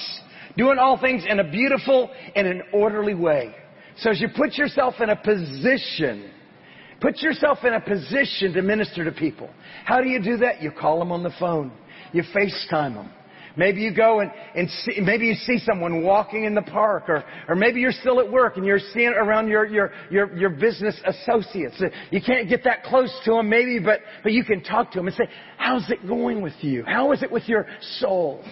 Doing 0.57 0.77
all 0.77 0.99
things 0.99 1.23
in 1.27 1.39
a 1.39 1.49
beautiful 1.49 2.11
and 2.35 2.45
an 2.45 2.61
orderly 2.73 3.15
way. 3.15 3.55
So 3.97 4.09
as 4.11 4.19
you 4.19 4.27
put 4.35 4.55
yourself 4.55 4.95
in 4.99 5.09
a 5.09 5.15
position 5.15 6.31
Put 7.01 7.21
yourself 7.21 7.59
in 7.63 7.73
a 7.73 7.79
position 7.79 8.53
to 8.53 8.61
minister 8.61 9.05
to 9.05 9.11
people. 9.11 9.49
How 9.85 10.01
do 10.01 10.09
you 10.09 10.21
do 10.21 10.37
that? 10.37 10.61
You 10.61 10.71
call 10.71 10.99
them 10.99 11.11
on 11.11 11.23
the 11.23 11.33
phone. 11.39 11.71
You 12.13 12.23
FaceTime 12.35 12.95
them. 12.95 13.11
Maybe 13.55 13.81
you 13.81 13.93
go 13.93 14.21
and, 14.21 14.31
and 14.55 14.69
see, 14.69 15.01
maybe 15.01 15.25
you 15.25 15.33
see 15.33 15.59
someone 15.59 16.03
walking 16.03 16.45
in 16.45 16.55
the 16.55 16.61
park 16.61 17.09
or, 17.09 17.23
or 17.47 17.55
maybe 17.55 17.81
you're 17.81 17.91
still 17.91 18.19
at 18.19 18.31
work 18.31 18.57
and 18.57 18.65
you're 18.65 18.79
seeing 18.93 19.09
around 19.09 19.49
your, 19.49 19.65
your, 19.65 19.91
your, 20.09 20.35
your 20.37 20.49
business 20.49 20.99
associates. 21.05 21.81
You 22.09 22.21
can't 22.25 22.47
get 22.47 22.63
that 22.63 22.83
close 22.83 23.13
to 23.25 23.31
them 23.31 23.49
maybe, 23.49 23.79
but, 23.79 23.99
but 24.23 24.31
you 24.31 24.45
can 24.45 24.63
talk 24.63 24.91
to 24.91 24.99
them 24.99 25.07
and 25.07 25.15
say, 25.15 25.25
how's 25.57 25.89
it 25.89 26.07
going 26.07 26.41
with 26.41 26.53
you? 26.61 26.85
How 26.85 27.11
is 27.11 27.21
it 27.21 27.31
with 27.31 27.49
your 27.49 27.67
soul? 27.99 28.43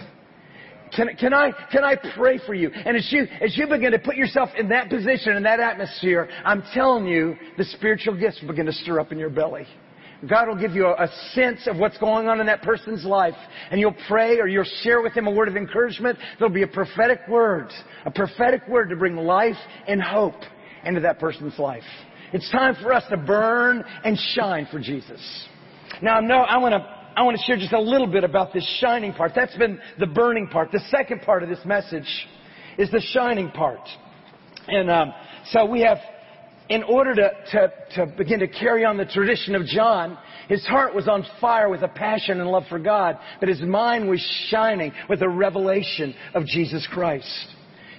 Can, 0.94 1.08
can 1.16 1.32
I, 1.32 1.52
can 1.70 1.84
I 1.84 1.96
pray 2.16 2.38
for 2.44 2.54
you? 2.54 2.70
And 2.70 2.96
as 2.96 3.08
you, 3.10 3.26
as 3.40 3.56
you 3.56 3.66
begin 3.66 3.92
to 3.92 3.98
put 3.98 4.16
yourself 4.16 4.50
in 4.58 4.68
that 4.70 4.88
position, 4.90 5.36
in 5.36 5.42
that 5.44 5.60
atmosphere, 5.60 6.28
I'm 6.44 6.62
telling 6.74 7.06
you, 7.06 7.36
the 7.56 7.64
spiritual 7.64 8.18
gifts 8.18 8.40
begin 8.40 8.66
to 8.66 8.72
stir 8.72 9.00
up 9.00 9.12
in 9.12 9.18
your 9.18 9.30
belly. 9.30 9.66
God 10.28 10.48
will 10.48 10.56
give 10.56 10.72
you 10.72 10.86
a, 10.86 11.08
sense 11.32 11.68
of 11.68 11.76
what's 11.76 11.96
going 11.98 12.28
on 12.28 12.40
in 12.40 12.46
that 12.46 12.62
person's 12.62 13.04
life. 13.04 13.34
And 13.70 13.78
you'll 13.78 13.94
pray 14.08 14.40
or 14.40 14.48
you'll 14.48 14.64
share 14.82 15.00
with 15.00 15.14
them 15.14 15.26
a 15.26 15.30
word 15.30 15.46
of 15.46 15.56
encouragement. 15.56 16.18
There'll 16.38 16.52
be 16.52 16.64
a 16.64 16.68
prophetic 16.68 17.20
word, 17.28 17.70
a 18.04 18.10
prophetic 18.10 18.66
word 18.68 18.88
to 18.90 18.96
bring 18.96 19.16
life 19.16 19.56
and 19.86 20.02
hope 20.02 20.40
into 20.84 21.00
that 21.02 21.20
person's 21.20 21.56
life. 21.58 21.84
It's 22.32 22.50
time 22.50 22.76
for 22.82 22.92
us 22.92 23.04
to 23.10 23.16
burn 23.16 23.84
and 24.04 24.18
shine 24.34 24.66
for 24.70 24.80
Jesus. 24.80 25.20
Now, 26.02 26.20
no, 26.20 26.38
I 26.38 26.58
want 26.58 26.72
to 26.74 26.98
I 27.16 27.22
want 27.22 27.36
to 27.36 27.42
share 27.44 27.56
just 27.56 27.72
a 27.72 27.80
little 27.80 28.06
bit 28.06 28.22
about 28.22 28.52
this 28.52 28.64
shining 28.80 29.12
part. 29.12 29.32
That's 29.34 29.56
been 29.56 29.80
the 29.98 30.06
burning 30.06 30.46
part. 30.46 30.70
The 30.70 30.82
second 30.88 31.22
part 31.22 31.42
of 31.42 31.48
this 31.48 31.58
message 31.64 32.06
is 32.78 32.90
the 32.92 33.00
shining 33.12 33.50
part. 33.50 33.80
And 34.68 34.88
um, 34.88 35.12
so 35.50 35.64
we 35.64 35.80
have 35.80 35.98
in 36.68 36.82
order 36.82 37.14
to, 37.14 37.30
to, 37.52 37.72
to 37.96 38.06
begin 38.16 38.40
to 38.40 38.48
carry 38.48 38.84
on 38.84 38.96
the 38.96 39.06
tradition 39.06 39.54
of 39.54 39.64
John, 39.66 40.18
his 40.48 40.64
heart 40.66 40.94
was 40.94 41.08
on 41.08 41.24
fire 41.40 41.68
with 41.68 41.82
a 41.82 41.88
passion 41.88 42.40
and 42.40 42.50
love 42.50 42.64
for 42.68 42.78
God, 42.78 43.18
but 43.40 43.48
his 43.48 43.60
mind 43.62 44.08
was 44.08 44.20
shining 44.50 44.92
with 45.08 45.22
a 45.22 45.28
revelation 45.28 46.14
of 46.34 46.44
Jesus 46.46 46.86
Christ. 46.90 47.48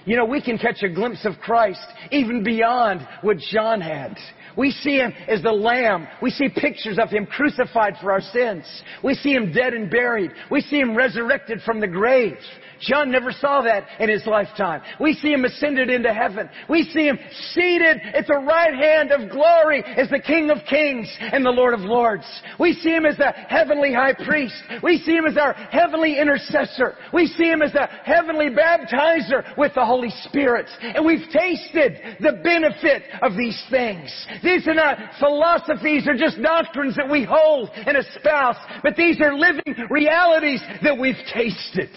You 0.04 0.16
know, 0.16 0.24
we 0.24 0.40
can 0.42 0.58
catch 0.58 0.82
a 0.82 0.88
glimpse 0.88 1.24
of 1.24 1.38
Christ 1.40 1.86
even 2.10 2.42
beyond 2.42 3.06
what 3.22 3.38
John 3.38 3.80
had. 3.80 4.16
We 4.56 4.72
see 4.72 4.96
him 4.96 5.12
as 5.28 5.42
the 5.42 5.52
Lamb. 5.52 6.08
We 6.20 6.30
see 6.30 6.48
pictures 6.48 6.98
of 7.00 7.10
him 7.10 7.26
crucified 7.26 7.94
for 8.00 8.10
our 8.12 8.20
sins. 8.20 8.64
We 9.02 9.14
see 9.14 9.32
him 9.32 9.52
dead 9.52 9.74
and 9.74 9.90
buried. 9.90 10.32
We 10.50 10.60
see 10.60 10.80
him 10.80 10.96
resurrected 10.96 11.60
from 11.62 11.80
the 11.80 11.86
grave. 11.86 12.36
John 12.80 13.10
never 13.10 13.30
saw 13.30 13.62
that 13.62 13.86
in 13.98 14.08
his 14.08 14.26
lifetime. 14.26 14.80
We 14.98 15.14
see 15.14 15.32
him 15.32 15.44
ascended 15.44 15.90
into 15.90 16.12
heaven. 16.12 16.48
We 16.68 16.84
see 16.84 17.06
him 17.06 17.18
seated 17.52 18.00
at 18.14 18.26
the 18.26 18.38
right 18.38 18.74
hand 18.74 19.12
of 19.12 19.30
glory 19.30 19.84
as 19.84 20.08
the 20.08 20.18
King 20.18 20.50
of 20.50 20.58
Kings 20.68 21.08
and 21.20 21.44
the 21.44 21.50
Lord 21.50 21.74
of 21.74 21.80
Lords. 21.80 22.24
We 22.58 22.72
see 22.72 22.90
him 22.90 23.04
as 23.04 23.18
the 23.18 23.32
heavenly 23.48 23.92
high 23.92 24.14
priest. 24.14 24.54
We 24.82 24.98
see 24.98 25.12
him 25.12 25.26
as 25.26 25.36
our 25.36 25.52
heavenly 25.52 26.18
intercessor. 26.18 26.96
We 27.12 27.26
see 27.26 27.50
him 27.50 27.62
as 27.62 27.72
the 27.72 27.86
heavenly 28.04 28.48
baptizer 28.48 29.56
with 29.58 29.74
the 29.74 29.84
Holy 29.90 30.10
Spirit. 30.22 30.66
And 30.80 31.04
we've 31.04 31.28
tasted 31.32 31.98
the 32.20 32.38
benefit 32.44 33.02
of 33.22 33.36
these 33.36 33.60
things. 33.70 34.06
These 34.40 34.68
are 34.68 34.74
not 34.74 34.96
philosophies 35.18 36.06
or 36.06 36.14
just 36.14 36.40
doctrines 36.40 36.94
that 36.94 37.10
we 37.10 37.24
hold 37.24 37.70
and 37.74 37.96
espouse, 37.96 38.54
but 38.84 38.94
these 38.94 39.20
are 39.20 39.34
living 39.34 39.74
realities 39.90 40.62
that 40.84 40.96
we've 40.96 41.18
tasted. 41.34 41.90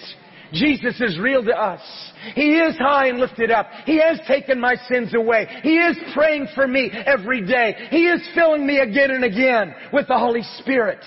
Jesus 0.53 0.99
is 1.01 1.19
real 1.19 1.43
to 1.43 1.53
us. 1.53 1.81
He 2.33 2.57
is 2.57 2.75
high 2.77 3.09
and 3.09 3.19
lifted 3.19 3.51
up. 3.51 3.67
He 3.85 3.99
has 3.99 4.19
taken 4.27 4.59
my 4.59 4.75
sins 4.87 5.13
away. 5.13 5.47
He 5.61 5.77
is 5.77 5.97
praying 6.15 6.47
for 6.55 6.67
me 6.67 6.89
every 7.05 7.45
day. 7.45 7.75
He 7.91 8.07
is 8.07 8.27
filling 8.33 8.65
me 8.65 8.79
again 8.79 9.11
and 9.11 9.23
again 9.23 9.75
with 9.91 10.07
the 10.07 10.17
Holy 10.17 10.43
Spirit. 10.59 11.03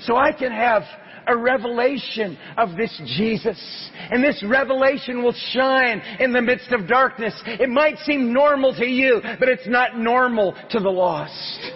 So 0.00 0.16
I 0.16 0.32
can 0.32 0.52
have 0.52 0.82
a 1.30 1.36
revelation 1.36 2.36
of 2.56 2.76
this 2.76 3.00
Jesus. 3.18 3.90
And 4.10 4.22
this 4.22 4.42
revelation 4.46 5.22
will 5.22 5.34
shine 5.52 6.02
in 6.18 6.32
the 6.32 6.42
midst 6.42 6.72
of 6.72 6.88
darkness. 6.88 7.40
It 7.46 7.68
might 7.68 7.98
seem 7.98 8.32
normal 8.32 8.74
to 8.74 8.86
you, 8.86 9.20
but 9.38 9.48
it's 9.48 9.68
not 9.68 9.98
normal 9.98 10.54
to 10.70 10.80
the 10.80 10.90
lost. 10.90 11.72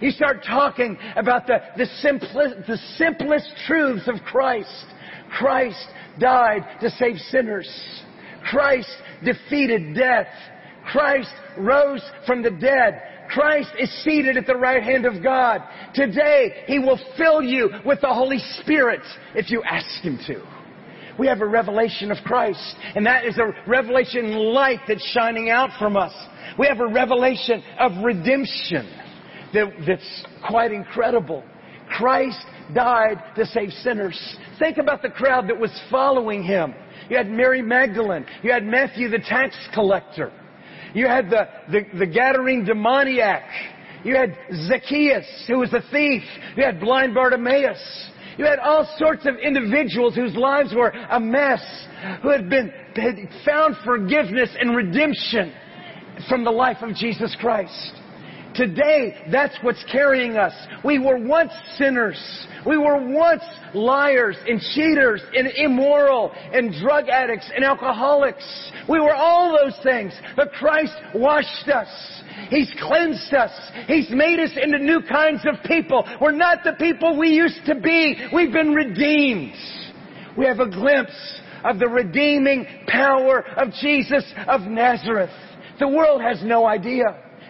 You 0.00 0.10
start 0.10 0.44
talking 0.44 0.98
about 1.16 1.46
the, 1.46 1.58
the, 1.76 1.86
simplest, 2.00 2.66
the 2.66 2.78
simplest 2.96 3.48
truths 3.66 4.08
of 4.08 4.16
Christ. 4.24 4.86
Christ 5.38 5.86
died 6.18 6.62
to 6.80 6.90
save 6.90 7.16
sinners. 7.16 7.68
Christ 8.50 8.90
defeated 9.24 9.94
death. 9.94 10.28
Christ 10.90 11.32
rose 11.56 12.02
from 12.26 12.42
the 12.42 12.50
dead. 12.50 13.00
Christ 13.28 13.70
is 13.78 13.90
seated 14.04 14.36
at 14.36 14.46
the 14.46 14.56
right 14.56 14.82
hand 14.82 15.06
of 15.06 15.22
God. 15.22 15.62
Today, 15.94 16.64
He 16.66 16.78
will 16.78 16.98
fill 17.16 17.42
you 17.42 17.70
with 17.84 18.00
the 18.00 18.12
Holy 18.12 18.38
Spirit 18.60 19.00
if 19.34 19.50
you 19.50 19.62
ask 19.62 20.02
Him 20.02 20.18
to. 20.26 20.42
We 21.18 21.26
have 21.28 21.40
a 21.40 21.46
revelation 21.46 22.10
of 22.10 22.18
Christ, 22.24 22.76
and 22.96 23.06
that 23.06 23.24
is 23.24 23.38
a 23.38 23.52
revelation 23.68 24.34
light 24.34 24.80
that's 24.88 25.04
shining 25.12 25.48
out 25.48 25.70
from 25.78 25.96
us. 25.96 26.12
We 26.58 26.66
have 26.66 26.80
a 26.80 26.86
revelation 26.86 27.62
of 27.78 27.92
redemption 28.04 28.88
that, 29.52 29.72
that's 29.86 30.24
quite 30.46 30.72
incredible. 30.72 31.44
Christ 31.88 32.44
died 32.74 33.22
to 33.36 33.46
save 33.46 33.70
sinners. 33.70 34.18
Think 34.58 34.78
about 34.78 35.02
the 35.02 35.10
crowd 35.10 35.48
that 35.48 35.58
was 35.58 35.70
following 35.90 36.42
him. 36.42 36.74
You 37.08 37.16
had 37.16 37.30
Mary 37.30 37.62
Magdalene. 37.62 38.26
You 38.42 38.52
had 38.52 38.64
Matthew 38.64 39.08
the 39.08 39.18
tax 39.18 39.56
collector. 39.72 40.32
You 40.94 41.06
had 41.06 41.28
the, 41.28 41.48
the, 41.70 41.80
the 41.98 42.06
Gadarene 42.06 42.64
demoniac. 42.64 43.42
You 44.04 44.16
had 44.16 44.36
Zacchaeus, 44.68 45.26
who 45.48 45.58
was 45.58 45.72
a 45.72 45.82
thief. 45.90 46.22
You 46.56 46.64
had 46.64 46.80
blind 46.80 47.14
Bartimaeus. 47.14 48.10
You 48.38 48.44
had 48.44 48.58
all 48.58 48.88
sorts 48.98 49.26
of 49.26 49.36
individuals 49.36 50.14
whose 50.14 50.34
lives 50.34 50.74
were 50.74 50.88
a 50.88 51.20
mess, 51.20 51.62
who 52.22 52.30
had 52.30 52.48
been 52.48 52.72
had 52.96 53.16
found 53.44 53.76
forgiveness 53.84 54.50
and 54.58 54.76
redemption 54.76 55.52
from 56.28 56.44
the 56.44 56.50
life 56.50 56.78
of 56.80 56.94
Jesus 56.94 57.36
Christ. 57.40 57.92
Today, 58.54 59.16
that's 59.32 59.56
what's 59.62 59.84
carrying 59.90 60.36
us. 60.36 60.52
We 60.84 60.98
were 60.98 61.18
once 61.18 61.52
sinners. 61.76 62.46
We 62.64 62.78
were 62.78 62.98
once 62.98 63.42
liars 63.74 64.36
and 64.46 64.60
cheaters 64.60 65.20
and 65.34 65.48
immoral 65.56 66.32
and 66.52 66.72
drug 66.80 67.08
addicts 67.08 67.50
and 67.54 67.64
alcoholics. 67.64 68.44
We 68.88 69.00
were 69.00 69.14
all 69.14 69.58
those 69.60 69.76
things. 69.82 70.12
But 70.36 70.52
Christ 70.52 70.92
washed 71.14 71.68
us. 71.68 72.22
He's 72.48 72.72
cleansed 72.80 73.34
us. 73.34 73.52
He's 73.86 74.10
made 74.10 74.38
us 74.38 74.50
into 74.60 74.78
new 74.78 75.00
kinds 75.02 75.40
of 75.46 75.62
people. 75.64 76.04
We're 76.20 76.32
not 76.32 76.58
the 76.62 76.74
people 76.74 77.18
we 77.18 77.30
used 77.30 77.64
to 77.66 77.74
be. 77.74 78.16
We've 78.32 78.52
been 78.52 78.72
redeemed. 78.72 79.54
We 80.36 80.46
have 80.46 80.60
a 80.60 80.68
glimpse 80.68 81.40
of 81.64 81.78
the 81.78 81.88
redeeming 81.88 82.66
power 82.86 83.44
of 83.56 83.72
Jesus 83.80 84.24
of 84.46 84.62
Nazareth. 84.62 85.30
The 85.80 85.88
world 85.88 86.22
has 86.22 86.42
no 86.44 86.66
idea. 86.66 87.04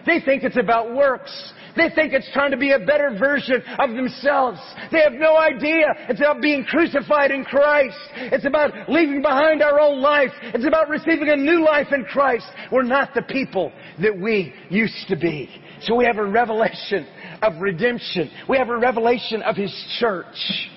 They 0.05 0.19
think 0.19 0.43
it's 0.43 0.57
about 0.57 0.93
works. 0.95 1.31
They 1.75 1.89
think 1.93 2.13
it's 2.13 2.29
trying 2.31 2.51
to 2.51 2.57
be 2.57 2.71
a 2.71 2.79
better 2.79 3.15
version 3.19 3.61
of 3.79 3.89
themselves. 3.89 4.59
They 4.91 5.01
have 5.01 5.13
no 5.13 5.37
idea. 5.37 5.87
It's 6.09 6.19
about 6.19 6.41
being 6.41 6.63
crucified 6.63 7.31
in 7.31 7.43
Christ. 7.43 7.97
It's 8.15 8.45
about 8.45 8.71
leaving 8.87 9.21
behind 9.21 9.61
our 9.61 9.79
old 9.79 9.99
life. 9.99 10.31
It's 10.41 10.65
about 10.65 10.89
receiving 10.89 11.29
a 11.29 11.35
new 11.35 11.65
life 11.65 11.87
in 11.91 12.05
Christ. 12.05 12.45
We're 12.71 12.83
not 12.83 13.13
the 13.13 13.23
people 13.23 13.73
that 14.01 14.17
we 14.17 14.53
used 14.69 15.07
to 15.09 15.17
be. 15.17 15.49
So 15.81 15.95
we 15.95 16.05
have 16.05 16.17
a 16.17 16.25
revelation 16.25 17.05
of 17.41 17.59
redemption. 17.59 18.31
We 18.47 18.57
have 18.57 18.69
a 18.69 18.77
revelation 18.77 19.41
of 19.41 19.57
His 19.57 19.73
church. 19.99 20.69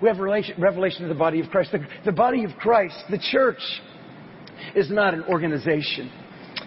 We 0.00 0.08
have 0.08 0.18
relation, 0.18 0.60
revelation 0.60 1.04
of 1.04 1.08
the 1.08 1.18
body 1.18 1.40
of 1.40 1.48
Christ. 1.48 1.72
The, 1.72 1.84
the 2.04 2.12
body 2.12 2.44
of 2.44 2.52
Christ, 2.58 2.96
the 3.10 3.18
church, 3.18 3.60
is 4.74 4.90
not 4.90 5.14
an 5.14 5.24
organization. 5.24 6.12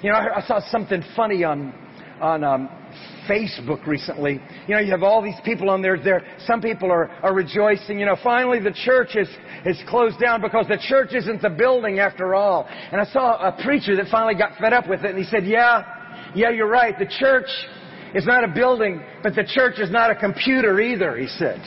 You 0.01 0.11
know, 0.11 0.17
I, 0.17 0.39
I 0.39 0.47
saw 0.47 0.59
something 0.69 1.03
funny 1.15 1.43
on 1.43 1.73
on 2.21 2.43
um, 2.43 2.69
Facebook 3.29 3.85
recently. 3.85 4.41
You 4.67 4.75
know, 4.75 4.81
you 4.81 4.91
have 4.91 5.03
all 5.03 5.21
these 5.21 5.39
people 5.43 5.69
on 5.69 5.81
there. 5.81 6.01
There, 6.01 6.23
some 6.45 6.61
people 6.61 6.91
are, 6.91 7.09
are 7.23 7.33
rejoicing. 7.33 7.99
You 7.99 8.05
know, 8.05 8.17
finally 8.23 8.59
the 8.59 8.71
church 8.71 9.15
is 9.15 9.29
is 9.65 9.81
closed 9.87 10.19
down 10.19 10.41
because 10.41 10.67
the 10.67 10.79
church 10.87 11.13
isn't 11.13 11.41
the 11.41 11.49
building 11.49 11.99
after 11.99 12.35
all. 12.35 12.67
And 12.69 12.99
I 12.99 13.05
saw 13.05 13.37
a 13.47 13.63
preacher 13.63 13.95
that 13.95 14.07
finally 14.09 14.35
got 14.35 14.57
fed 14.59 14.73
up 14.73 14.87
with 14.87 15.01
it, 15.03 15.11
and 15.11 15.17
he 15.17 15.25
said, 15.25 15.45
"Yeah, 15.45 15.83
yeah, 16.35 16.49
you're 16.49 16.69
right. 16.69 16.97
The 16.97 17.11
church 17.19 17.49
is 18.13 18.25
not 18.25 18.43
a 18.43 18.47
building, 18.47 19.01
but 19.21 19.35
the 19.35 19.43
church 19.43 19.79
is 19.79 19.91
not 19.91 20.11
a 20.11 20.15
computer 20.15 20.79
either." 20.79 21.17
He 21.17 21.27
said. 21.27 21.61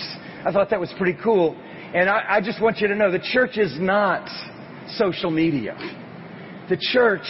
I 0.45 0.51
thought 0.51 0.71
that 0.71 0.81
was 0.81 0.93
pretty 0.99 1.17
cool. 1.23 1.57
And 1.95 2.11
I, 2.11 2.37
I 2.37 2.41
just 2.41 2.61
want 2.61 2.79
you 2.79 2.89
to 2.89 2.97
know 2.97 3.13
the 3.13 3.21
church 3.33 3.59
is 3.59 3.79
not 3.79 4.29
social 4.97 5.31
media. 5.31 5.77
The 6.69 6.77
church 6.77 7.27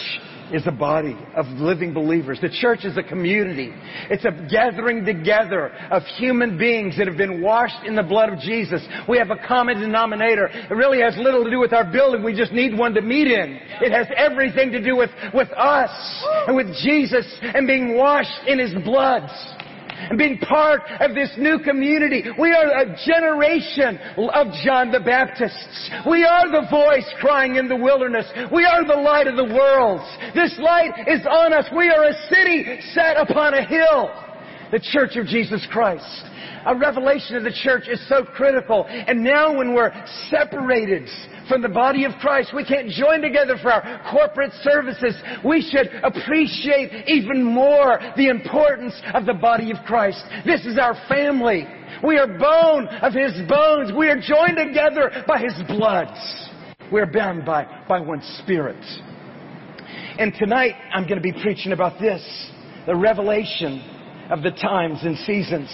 is 0.53 0.67
a 0.67 0.71
body 0.71 1.17
of 1.35 1.47
living 1.47 1.93
believers. 1.93 2.39
The 2.39 2.49
church 2.49 2.85
is 2.85 2.95
a 2.95 3.03
community. 3.03 3.73
It's 4.09 4.23
a 4.23 4.47
gathering 4.49 5.03
together 5.03 5.69
of 5.91 6.03
human 6.17 6.57
beings 6.57 6.95
that 6.97 7.07
have 7.07 7.17
been 7.17 7.41
washed 7.41 7.85
in 7.85 7.95
the 7.95 8.03
blood 8.03 8.31
of 8.31 8.39
Jesus. 8.39 8.81
We 9.09 9.17
have 9.17 9.31
a 9.31 9.47
common 9.47 9.79
denominator. 9.79 10.47
It 10.47 10.73
really 10.73 11.01
has 11.01 11.17
little 11.17 11.43
to 11.43 11.49
do 11.49 11.59
with 11.59 11.73
our 11.73 11.91
building. 11.91 12.23
We 12.23 12.35
just 12.35 12.51
need 12.51 12.77
one 12.77 12.93
to 12.93 13.01
meet 13.01 13.27
in. 13.27 13.59
It 13.81 13.91
has 13.91 14.07
everything 14.15 14.71
to 14.71 14.81
do 14.81 14.95
with, 14.95 15.09
with 15.33 15.49
us 15.53 16.23
and 16.47 16.55
with 16.55 16.67
Jesus 16.83 17.25
and 17.41 17.65
being 17.65 17.97
washed 17.97 18.47
in 18.47 18.59
His 18.59 18.73
blood 18.83 19.29
and 20.09 20.17
being 20.17 20.37
part 20.39 20.81
of 20.99 21.15
this 21.15 21.31
new 21.37 21.59
community. 21.59 22.23
We 22.39 22.51
are 22.51 22.81
a 22.81 22.95
generation 23.05 23.99
of 24.17 24.47
John 24.63 24.91
the 24.91 24.99
Baptists. 24.99 25.89
We 26.07 26.23
are 26.23 26.51
the 26.51 26.67
voice 26.69 27.09
crying 27.19 27.55
in 27.55 27.67
the 27.67 27.75
wilderness. 27.75 28.25
We 28.51 28.65
are 28.65 28.85
the 28.85 29.01
light 29.01 29.27
of 29.27 29.35
the 29.35 29.53
world. 29.53 30.01
This 30.35 30.57
light 30.59 30.91
is 31.07 31.25
on 31.25 31.53
us. 31.53 31.65
We 31.75 31.89
are 31.89 32.05
a 32.05 32.13
city 32.29 32.79
set 32.93 33.17
upon 33.17 33.53
a 33.53 33.65
hill. 33.65 34.11
The 34.71 34.79
Church 34.79 35.15
of 35.17 35.27
Jesus 35.27 35.67
Christ. 35.71 36.25
A 36.65 36.75
revelation 36.75 37.35
of 37.35 37.43
the 37.43 37.53
church 37.63 37.83
is 37.87 38.05
so 38.07 38.23
critical. 38.23 38.85
And 38.89 39.23
now 39.23 39.57
when 39.57 39.73
we're 39.73 39.91
separated 40.29 41.09
from 41.47 41.61
the 41.61 41.69
body 41.69 42.05
of 42.05 42.13
Christ. 42.19 42.53
We 42.55 42.65
can't 42.65 42.89
join 42.89 43.21
together 43.21 43.57
for 43.61 43.71
our 43.71 44.11
corporate 44.11 44.53
services. 44.61 45.15
We 45.43 45.61
should 45.61 45.89
appreciate 46.03 47.07
even 47.07 47.43
more 47.43 47.99
the 48.15 48.29
importance 48.29 48.93
of 49.13 49.25
the 49.25 49.33
body 49.33 49.71
of 49.71 49.77
Christ. 49.85 50.23
This 50.45 50.65
is 50.65 50.77
our 50.77 50.95
family. 51.07 51.67
We 52.03 52.17
are 52.17 52.27
bone 52.27 52.87
of 52.87 53.13
His 53.13 53.33
bones. 53.47 53.91
We 53.97 54.07
are 54.07 54.19
joined 54.19 54.57
together 54.57 55.23
by 55.27 55.39
His 55.39 55.53
blood. 55.67 56.07
We're 56.91 57.11
bound 57.11 57.45
by, 57.45 57.65
by 57.87 57.99
one 57.99 58.21
Spirit. 58.43 58.83
And 60.19 60.33
tonight 60.37 60.75
I'm 60.93 61.03
going 61.03 61.21
to 61.21 61.21
be 61.21 61.33
preaching 61.41 61.71
about 61.71 61.99
this, 61.99 62.21
the 62.85 62.95
revelation 62.95 63.81
of 64.29 64.43
the 64.43 64.51
times 64.51 64.99
and 65.03 65.17
seasons. 65.19 65.69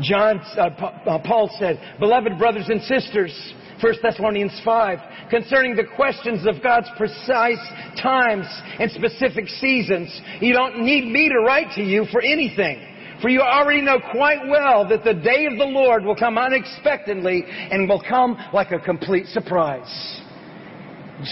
John, 0.00 0.40
uh, 0.56 0.62
uh 0.62 1.18
Paul 1.24 1.50
said, 1.58 1.80
Beloved 1.98 2.38
brothers 2.38 2.68
and 2.68 2.82
sisters, 2.82 3.32
1 3.80 3.94
Thessalonians 4.02 4.60
5, 4.64 4.98
concerning 5.30 5.76
the 5.76 5.84
questions 5.96 6.46
of 6.46 6.62
God's 6.62 6.88
precise 6.96 7.58
times 8.00 8.46
and 8.78 8.90
specific 8.90 9.48
seasons. 9.48 10.20
You 10.40 10.52
don't 10.52 10.80
need 10.84 11.04
me 11.04 11.28
to 11.28 11.38
write 11.46 11.74
to 11.76 11.82
you 11.82 12.06
for 12.10 12.20
anything. 12.20 12.84
For 13.22 13.28
you 13.28 13.40
already 13.40 13.80
know 13.80 13.98
quite 14.12 14.46
well 14.48 14.88
that 14.88 15.02
the 15.02 15.14
day 15.14 15.46
of 15.46 15.58
the 15.58 15.64
Lord 15.64 16.04
will 16.04 16.14
come 16.14 16.38
unexpectedly 16.38 17.44
and 17.46 17.88
will 17.88 18.02
come 18.02 18.36
like 18.52 18.70
a 18.70 18.78
complete 18.78 19.26
surprise. 19.26 20.22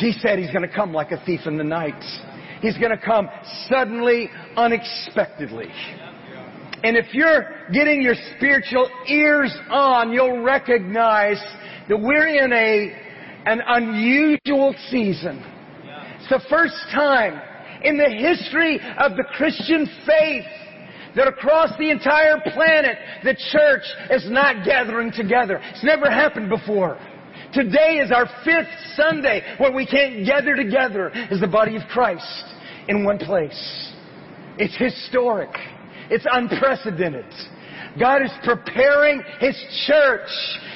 He 0.00 0.12
said 0.12 0.38
he's 0.38 0.50
going 0.50 0.68
to 0.68 0.74
come 0.74 0.92
like 0.92 1.12
a 1.12 1.24
thief 1.24 1.40
in 1.46 1.56
the 1.56 1.64
night. 1.64 2.02
He's 2.60 2.76
going 2.76 2.90
to 2.90 2.98
come 2.98 3.28
suddenly, 3.68 4.28
unexpectedly. 4.56 5.68
And 6.82 6.96
if 6.96 7.12
you're 7.12 7.48
getting 7.72 8.02
your 8.02 8.14
spiritual 8.36 8.88
ears 9.08 9.56
on, 9.70 10.12
you'll 10.12 10.42
recognize 10.42 11.42
that 11.88 11.96
we're 11.96 12.26
in 12.26 12.52
a, 12.52 12.92
an 13.46 13.60
unusual 13.66 14.74
season. 14.90 15.44
It's 16.18 16.28
the 16.28 16.42
first 16.50 16.74
time 16.92 17.40
in 17.82 17.96
the 17.96 18.10
history 18.10 18.80
of 18.98 19.16
the 19.16 19.24
Christian 19.36 19.88
faith 20.06 20.44
that 21.14 21.28
across 21.28 21.70
the 21.78 21.90
entire 21.90 22.40
planet 22.52 22.96
the 23.24 23.34
church 23.52 23.84
is 24.10 24.30
not 24.30 24.64
gathering 24.64 25.10
together. 25.12 25.60
It's 25.70 25.84
never 25.84 26.10
happened 26.10 26.50
before. 26.50 26.98
Today 27.52 27.98
is 27.98 28.10
our 28.10 28.26
fifth 28.44 28.68
Sunday 28.96 29.42
where 29.58 29.72
we 29.72 29.86
can't 29.86 30.26
gather 30.26 30.54
together 30.54 31.10
as 31.10 31.40
the 31.40 31.46
body 31.46 31.76
of 31.76 31.82
Christ 31.88 32.44
in 32.88 33.04
one 33.04 33.18
place. 33.18 33.92
It's 34.58 34.76
historic. 34.76 35.50
It's 36.10 36.26
unprecedented. 36.30 37.26
God 37.98 38.22
is 38.22 38.32
preparing 38.44 39.22
His 39.40 39.56
church. 39.86 40.28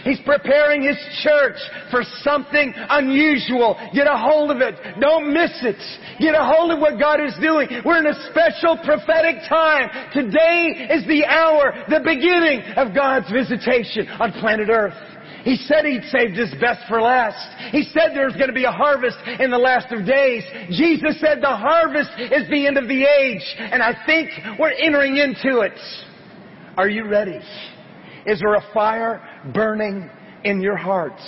He's 0.05 0.21
preparing 0.25 0.83
His 0.83 0.97
church 1.23 1.57
for 1.91 2.03
something 2.23 2.73
unusual. 2.77 3.77
Get 3.95 4.07
a 4.07 4.17
hold 4.17 4.51
of 4.51 4.61
it. 4.61 4.75
Don't 5.01 5.33
miss 5.33 5.53
it. 5.63 5.77
Get 6.19 6.35
a 6.35 6.45
hold 6.45 6.71
of 6.71 6.79
what 6.79 6.99
God 6.99 7.21
is 7.21 7.35
doing. 7.41 7.69
We're 7.85 7.99
in 7.99 8.07
a 8.07 8.31
special 8.31 8.79
prophetic 8.85 9.37
time. 9.49 9.91
Today 10.15 10.89
is 10.91 11.07
the 11.07 11.27
hour, 11.27 11.85
the 11.89 12.01
beginning 12.01 12.63
of 12.77 12.95
God's 12.95 13.31
visitation 13.31 14.09
on 14.09 14.33
planet 14.33 14.69
Earth. 14.71 14.95
He 15.45 15.57
said 15.57 15.85
He'd 15.85 16.05
saved 16.11 16.37
His 16.37 16.53
best 16.61 16.81
for 16.89 17.01
last. 17.01 17.73
He 17.73 17.83
said 17.83 18.11
there's 18.15 18.35
going 18.35 18.49
to 18.49 18.55
be 18.55 18.65
a 18.65 18.73
harvest 18.73 19.17
in 19.39 19.51
the 19.51 19.59
last 19.59 19.93
of 19.93 20.07
days. 20.07 20.45
Jesus 20.71 21.21
said 21.21 21.39
the 21.41 21.49
harvest 21.49 22.11
is 22.19 22.49
the 22.51 22.67
end 22.67 22.77
of 22.77 22.89
the 22.89 23.03
age. 23.03 23.43
And 23.59 23.83
I 23.83 23.95
think 24.07 24.31
we're 24.59 24.73
entering 24.73 25.17
into 25.17 25.61
it. 25.61 25.79
Are 26.77 26.89
you 26.89 27.09
ready? 27.09 27.41
Is 28.27 28.41
there 28.41 28.55
a 28.55 28.65
fire 28.73 29.23
burning 29.55 30.11
in 30.45 30.61
your 30.61 30.77
hearts? 30.77 31.23